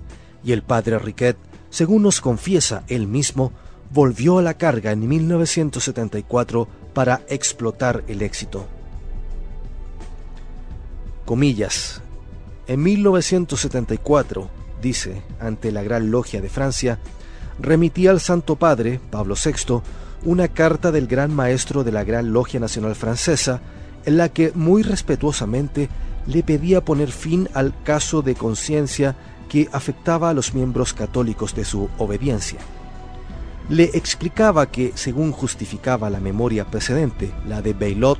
y 0.44 0.52
el 0.52 0.62
padre 0.62 0.98
Riquet, 0.98 1.36
según 1.70 2.02
nos 2.02 2.20
confiesa 2.20 2.84
él 2.86 3.08
mismo, 3.08 3.52
volvió 3.90 4.38
a 4.38 4.42
la 4.42 4.54
carga 4.54 4.92
en 4.92 5.08
1974 5.08 6.68
para 6.94 7.22
explotar 7.28 8.04
el 8.06 8.22
éxito. 8.22 8.66
Comillas. 11.24 12.00
En 12.68 12.82
1974, 12.82 14.48
dice, 14.80 15.22
ante 15.40 15.72
la 15.72 15.82
Gran 15.82 16.10
Logia 16.10 16.40
de 16.40 16.48
Francia, 16.48 16.98
remití 17.58 18.06
al 18.06 18.20
Santo 18.20 18.54
Padre, 18.54 19.00
Pablo 19.10 19.34
VI, 19.34 19.80
una 20.24 20.48
carta 20.48 20.92
del 20.92 21.08
Gran 21.08 21.34
Maestro 21.34 21.82
de 21.82 21.92
la 21.92 22.04
Gran 22.04 22.32
Logia 22.32 22.60
Nacional 22.60 22.94
Francesa, 22.94 23.60
en 24.04 24.16
la 24.16 24.28
que 24.28 24.52
muy 24.54 24.82
respetuosamente 24.82 25.88
le 26.26 26.42
pedía 26.42 26.84
poner 26.84 27.10
fin 27.10 27.48
al 27.54 27.74
caso 27.82 28.22
de 28.22 28.34
conciencia 28.34 29.16
que 29.48 29.68
afectaba 29.72 30.30
a 30.30 30.34
los 30.34 30.54
miembros 30.54 30.92
católicos 30.92 31.54
de 31.54 31.64
su 31.64 31.88
obediencia. 31.98 32.60
Le 33.68 33.84
explicaba 33.84 34.70
que, 34.70 34.92
según 34.94 35.32
justificaba 35.32 36.10
la 36.10 36.20
memoria 36.20 36.66
precedente, 36.66 37.32
la 37.46 37.62
de 37.62 37.72
Baylot, 37.72 38.18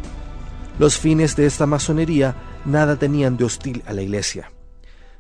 los 0.79 0.99
fines 0.99 1.37
de 1.37 1.47
esta 1.47 1.67
masonería 1.67 2.35
nada 2.65 2.97
tenían 2.97 3.37
de 3.37 3.45
hostil 3.45 3.83
a 3.87 3.93
la 3.93 4.03
Iglesia, 4.03 4.53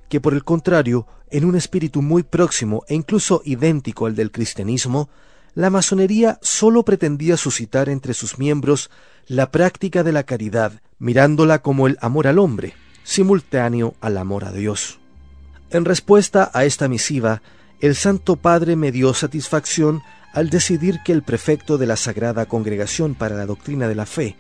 que 0.08 0.20
por 0.20 0.34
el 0.34 0.44
contrario, 0.44 1.06
en 1.30 1.44
un 1.44 1.56
espíritu 1.56 2.02
muy 2.02 2.22
próximo 2.22 2.84
e 2.88 2.94
incluso 2.94 3.42
idéntico 3.44 4.06
al 4.06 4.14
del 4.14 4.30
cristianismo, 4.30 5.10
la 5.54 5.70
masonería 5.70 6.38
sólo 6.40 6.84
pretendía 6.84 7.36
suscitar 7.36 7.88
entre 7.88 8.14
sus 8.14 8.38
miembros 8.38 8.90
la 9.28 9.50
práctica 9.50 10.02
de 10.02 10.12
la 10.12 10.22
caridad, 10.22 10.80
mirándola 10.98 11.60
como 11.60 11.86
el 11.86 11.98
amor 12.00 12.26
al 12.26 12.38
hombre, 12.38 12.74
simultáneo 13.04 13.94
al 14.00 14.16
amor 14.16 14.46
a 14.46 14.52
Dios. 14.52 14.98
En 15.70 15.84
respuesta 15.84 16.50
a 16.54 16.64
esta 16.64 16.88
misiva, 16.88 17.42
el 17.80 17.94
Santo 17.94 18.36
Padre 18.36 18.74
me 18.74 18.90
dio 18.90 19.12
satisfacción 19.12 20.02
al 20.32 20.48
decidir 20.48 21.00
que 21.04 21.12
el 21.12 21.22
prefecto 21.22 21.76
de 21.76 21.86
la 21.86 21.96
Sagrada 21.96 22.46
Congregación 22.46 23.14
para 23.14 23.36
la 23.36 23.44
Doctrina 23.44 23.86
de 23.86 23.94
la 23.94 24.06
Fe, 24.06 24.36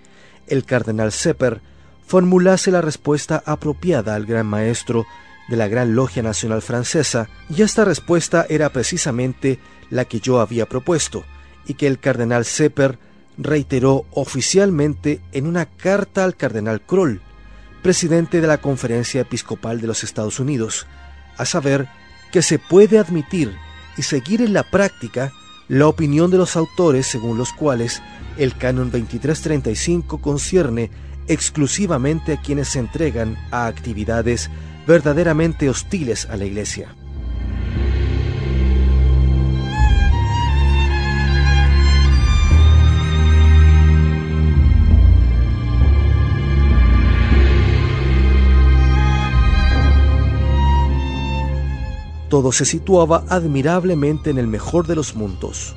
el 0.46 0.64
cardenal 0.64 1.12
Sepper, 1.12 1.60
formulase 2.06 2.70
la 2.70 2.80
respuesta 2.80 3.42
apropiada 3.44 4.14
al 4.14 4.24
gran 4.24 4.46
maestro 4.46 5.04
de 5.50 5.56
la 5.56 5.68
Gran 5.68 5.94
Logia 5.94 6.22
Nacional 6.22 6.62
Francesa, 6.62 7.28
y 7.50 7.60
esta 7.60 7.84
respuesta 7.84 8.46
era 8.48 8.70
precisamente 8.70 9.58
la 9.90 10.06
que 10.06 10.20
yo 10.20 10.40
había 10.40 10.66
propuesto, 10.66 11.24
y 11.66 11.74
que 11.74 11.86
el 11.86 11.98
cardenal 11.98 12.46
Sepper 12.46 12.98
reiteró 13.38 14.04
oficialmente 14.10 15.20
en 15.32 15.46
una 15.46 15.66
carta 15.66 16.24
al 16.24 16.36
cardenal 16.36 16.80
Kroll, 16.82 17.20
presidente 17.82 18.40
de 18.40 18.46
la 18.46 18.58
Conferencia 18.58 19.20
Episcopal 19.20 19.80
de 19.80 19.86
los 19.86 20.04
Estados 20.04 20.40
Unidos, 20.40 20.86
a 21.36 21.44
saber 21.44 21.88
que 22.32 22.42
se 22.42 22.58
puede 22.58 22.98
admitir 22.98 23.56
y 23.96 24.02
seguir 24.02 24.42
en 24.42 24.52
la 24.52 24.64
práctica 24.64 25.32
la 25.68 25.86
opinión 25.86 26.30
de 26.30 26.38
los 26.38 26.56
autores 26.56 27.06
según 27.06 27.38
los 27.38 27.52
cuales 27.52 28.02
el 28.36 28.56
canon 28.56 28.90
2335 28.90 30.18
concierne 30.18 30.90
exclusivamente 31.28 32.32
a 32.32 32.40
quienes 32.40 32.68
se 32.68 32.78
entregan 32.78 33.36
a 33.50 33.66
actividades 33.66 34.50
verdaderamente 34.86 35.68
hostiles 35.68 36.26
a 36.26 36.36
la 36.36 36.46
Iglesia. 36.46 36.94
Todo 52.28 52.52
se 52.52 52.64
situaba 52.64 53.24
admirablemente 53.28 54.30
en 54.30 54.38
el 54.38 54.46
mejor 54.46 54.86
de 54.86 54.96
los 54.96 55.14
mundos. 55.14 55.74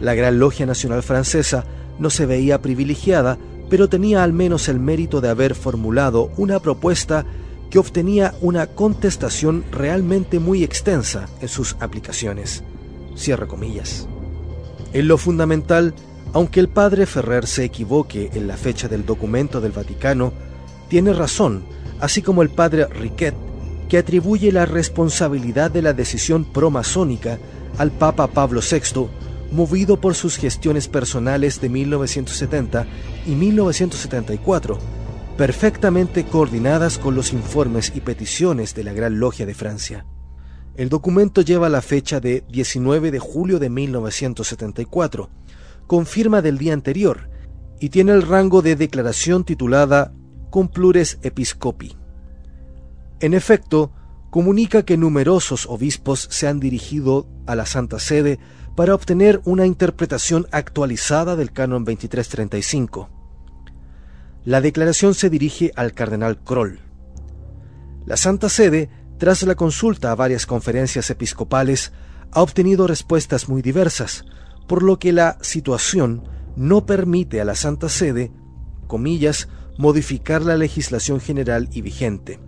La 0.00 0.14
Gran 0.14 0.38
Logia 0.38 0.66
Nacional 0.66 1.02
Francesa 1.02 1.64
no 1.98 2.10
se 2.10 2.26
veía 2.26 2.62
privilegiada, 2.62 3.38
pero 3.68 3.88
tenía 3.88 4.24
al 4.24 4.32
menos 4.32 4.68
el 4.68 4.80
mérito 4.80 5.20
de 5.20 5.28
haber 5.28 5.54
formulado 5.54 6.30
una 6.36 6.58
propuesta 6.58 7.26
que 7.70 7.78
obtenía 7.78 8.34
una 8.40 8.66
contestación 8.66 9.64
realmente 9.70 10.40
muy 10.40 10.64
extensa 10.64 11.28
en 11.40 11.48
sus 11.48 11.76
aplicaciones. 11.80 12.64
Cierra 13.14 13.46
comillas. 13.46 14.08
En 14.92 15.06
lo 15.06 15.18
fundamental, 15.18 15.94
aunque 16.32 16.58
el 16.58 16.68
padre 16.68 17.06
Ferrer 17.06 17.46
se 17.46 17.64
equivoque 17.64 18.30
en 18.34 18.48
la 18.48 18.56
fecha 18.56 18.88
del 18.88 19.06
documento 19.06 19.60
del 19.60 19.72
Vaticano, 19.72 20.32
tiene 20.88 21.12
razón, 21.12 21.62
así 22.00 22.22
como 22.22 22.42
el 22.42 22.50
padre 22.50 22.86
Riquet 22.86 23.34
que 23.90 23.98
atribuye 23.98 24.52
la 24.52 24.66
responsabilidad 24.66 25.68
de 25.68 25.82
la 25.82 25.92
decisión 25.92 26.44
promasónica 26.44 27.40
al 27.76 27.90
Papa 27.90 28.28
Pablo 28.28 28.60
VI, 28.60 29.08
movido 29.50 30.00
por 30.00 30.14
sus 30.14 30.36
gestiones 30.36 30.86
personales 30.86 31.60
de 31.60 31.68
1970 31.68 32.86
y 33.26 33.32
1974, 33.32 34.78
perfectamente 35.36 36.24
coordinadas 36.24 36.98
con 36.98 37.16
los 37.16 37.32
informes 37.32 37.92
y 37.92 38.00
peticiones 38.00 38.76
de 38.76 38.84
la 38.84 38.92
Gran 38.92 39.18
Logia 39.18 39.44
de 39.44 39.54
Francia. 39.54 40.06
El 40.76 40.88
documento 40.88 41.40
lleva 41.40 41.68
la 41.68 41.82
fecha 41.82 42.20
de 42.20 42.44
19 42.48 43.10
de 43.10 43.18
julio 43.18 43.58
de 43.58 43.70
1974, 43.70 45.30
con 45.88 46.06
firma 46.06 46.42
del 46.42 46.58
día 46.58 46.74
anterior, 46.74 47.28
y 47.80 47.88
tiene 47.88 48.12
el 48.12 48.22
rango 48.22 48.62
de 48.62 48.76
declaración 48.76 49.42
titulada 49.42 50.12
Cum 50.50 50.68
plures 50.68 51.18
episcopi. 51.22 51.99
En 53.20 53.34
efecto, 53.34 53.92
comunica 54.30 54.84
que 54.84 54.96
numerosos 54.96 55.66
obispos 55.66 56.26
se 56.30 56.48
han 56.48 56.58
dirigido 56.58 57.28
a 57.46 57.54
la 57.54 57.66
Santa 57.66 57.98
Sede 57.98 58.38
para 58.74 58.94
obtener 58.94 59.42
una 59.44 59.66
interpretación 59.66 60.46
actualizada 60.52 61.36
del 61.36 61.52
canon 61.52 61.84
2335. 61.84 63.10
La 64.46 64.62
declaración 64.62 65.12
se 65.14 65.28
dirige 65.28 65.70
al 65.76 65.92
cardenal 65.92 66.42
Kroll. 66.42 66.80
La 68.06 68.16
Santa 68.16 68.48
Sede, 68.48 68.88
tras 69.18 69.42
la 69.42 69.54
consulta 69.54 70.12
a 70.12 70.14
varias 70.14 70.46
conferencias 70.46 71.10
episcopales, 71.10 71.92
ha 72.32 72.40
obtenido 72.40 72.86
respuestas 72.86 73.50
muy 73.50 73.60
diversas, 73.60 74.24
por 74.66 74.82
lo 74.82 74.98
que 74.98 75.12
la 75.12 75.36
situación 75.42 76.22
no 76.56 76.86
permite 76.86 77.42
a 77.42 77.44
la 77.44 77.54
Santa 77.54 77.90
Sede, 77.90 78.32
comillas, 78.86 79.48
modificar 79.76 80.40
la 80.40 80.56
legislación 80.56 81.20
general 81.20 81.68
y 81.72 81.82
vigente 81.82 82.40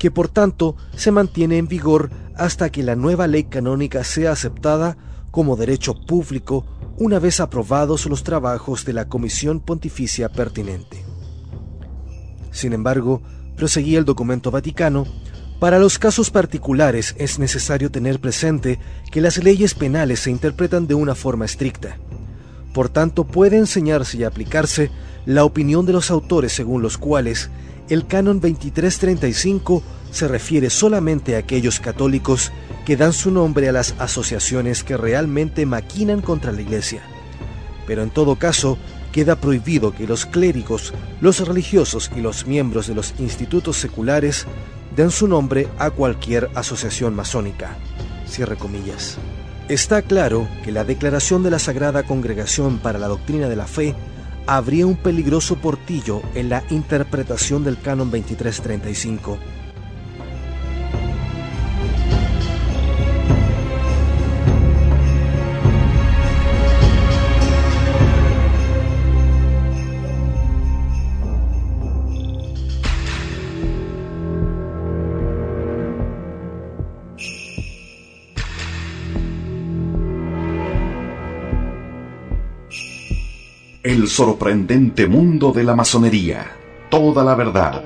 que 0.00 0.10
por 0.10 0.28
tanto 0.28 0.76
se 0.96 1.12
mantiene 1.12 1.58
en 1.58 1.68
vigor 1.68 2.08
hasta 2.34 2.72
que 2.72 2.82
la 2.82 2.96
nueva 2.96 3.26
ley 3.26 3.44
canónica 3.44 4.02
sea 4.02 4.32
aceptada 4.32 4.96
como 5.30 5.56
derecho 5.56 5.94
público 5.94 6.64
una 6.96 7.18
vez 7.18 7.38
aprobados 7.38 8.06
los 8.06 8.24
trabajos 8.24 8.86
de 8.86 8.94
la 8.94 9.08
Comisión 9.08 9.60
Pontificia 9.60 10.30
pertinente. 10.30 11.04
Sin 12.50 12.72
embargo, 12.72 13.20
proseguía 13.56 13.98
el 13.98 14.06
documento 14.06 14.50
vaticano, 14.50 15.04
para 15.60 15.78
los 15.78 15.98
casos 15.98 16.30
particulares 16.30 17.14
es 17.18 17.38
necesario 17.38 17.90
tener 17.90 18.20
presente 18.20 18.78
que 19.12 19.20
las 19.20 19.36
leyes 19.44 19.74
penales 19.74 20.20
se 20.20 20.30
interpretan 20.30 20.86
de 20.86 20.94
una 20.94 21.14
forma 21.14 21.44
estricta. 21.44 21.98
Por 22.72 22.88
tanto, 22.88 23.26
puede 23.26 23.58
enseñarse 23.58 24.16
y 24.16 24.24
aplicarse 24.24 24.90
la 25.26 25.44
opinión 25.44 25.84
de 25.84 25.92
los 25.92 26.10
autores 26.10 26.54
según 26.54 26.80
los 26.80 26.96
cuales 26.96 27.50
el 27.90 28.06
canon 28.06 28.40
2335 28.40 29.82
se 30.12 30.28
refiere 30.28 30.70
solamente 30.70 31.34
a 31.34 31.40
aquellos 31.40 31.80
católicos 31.80 32.52
que 32.86 32.96
dan 32.96 33.12
su 33.12 33.30
nombre 33.30 33.68
a 33.68 33.72
las 33.72 33.94
asociaciones 33.98 34.84
que 34.84 34.96
realmente 34.96 35.66
maquinan 35.66 36.22
contra 36.22 36.52
la 36.52 36.62
Iglesia. 36.62 37.02
Pero 37.86 38.02
en 38.02 38.10
todo 38.10 38.36
caso, 38.36 38.78
queda 39.12 39.36
prohibido 39.36 39.92
que 39.92 40.06
los 40.06 40.24
clérigos, 40.24 40.94
los 41.20 41.46
religiosos 41.46 42.10
y 42.16 42.20
los 42.20 42.46
miembros 42.46 42.86
de 42.86 42.94
los 42.94 43.14
institutos 43.18 43.76
seculares 43.76 44.46
den 44.94 45.10
su 45.10 45.26
nombre 45.26 45.68
a 45.78 45.90
cualquier 45.90 46.48
asociación 46.54 47.14
masónica. 47.14 47.76
Cierre 48.26 48.56
comillas. 48.56 49.18
Está 49.68 50.02
claro 50.02 50.48
que 50.64 50.72
la 50.72 50.84
declaración 50.84 51.42
de 51.42 51.50
la 51.50 51.58
Sagrada 51.58 52.04
Congregación 52.04 52.78
para 52.78 52.98
la 52.98 53.08
Doctrina 53.08 53.48
de 53.48 53.56
la 53.56 53.66
Fe 53.66 53.94
habría 54.46 54.86
un 54.86 54.96
peligroso 54.96 55.56
portillo 55.56 56.22
en 56.34 56.48
la 56.48 56.64
interpretación 56.70 57.64
del 57.64 57.80
canon 57.80 58.10
2335. 58.10 59.59
El 83.82 84.08
sorprendente 84.08 85.06
mundo 85.06 85.52
de 85.52 85.64
la 85.64 85.74
masonería. 85.74 86.54
Toda 86.90 87.24
la 87.24 87.34
verdad. 87.34 87.82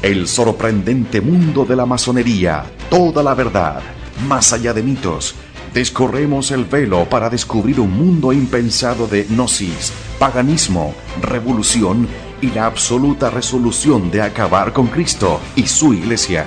El 0.00 0.26
sorprendente 0.26 1.20
mundo 1.20 1.66
de 1.66 1.76
la 1.76 1.84
masonería. 1.84 2.64
Toda 2.88 3.22
la 3.22 3.34
verdad. 3.34 3.82
Más 4.26 4.54
allá 4.54 4.72
de 4.72 4.82
mitos. 4.82 5.34
Descorremos 5.74 6.50
el 6.50 6.64
velo 6.64 7.06
para 7.10 7.28
descubrir 7.28 7.78
un 7.78 7.90
mundo 7.90 8.32
impensado 8.32 9.06
de 9.06 9.24
gnosis, 9.24 9.92
paganismo, 10.18 10.94
revolución 11.20 12.08
y 12.40 12.46
la 12.52 12.64
absoluta 12.64 13.28
resolución 13.28 14.10
de 14.10 14.22
acabar 14.22 14.72
con 14.72 14.86
Cristo 14.86 15.40
y 15.56 15.66
su 15.66 15.92
iglesia. 15.92 16.46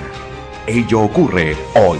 Ello 0.65 1.01
ocurre 1.01 1.55
hoy. 1.75 1.99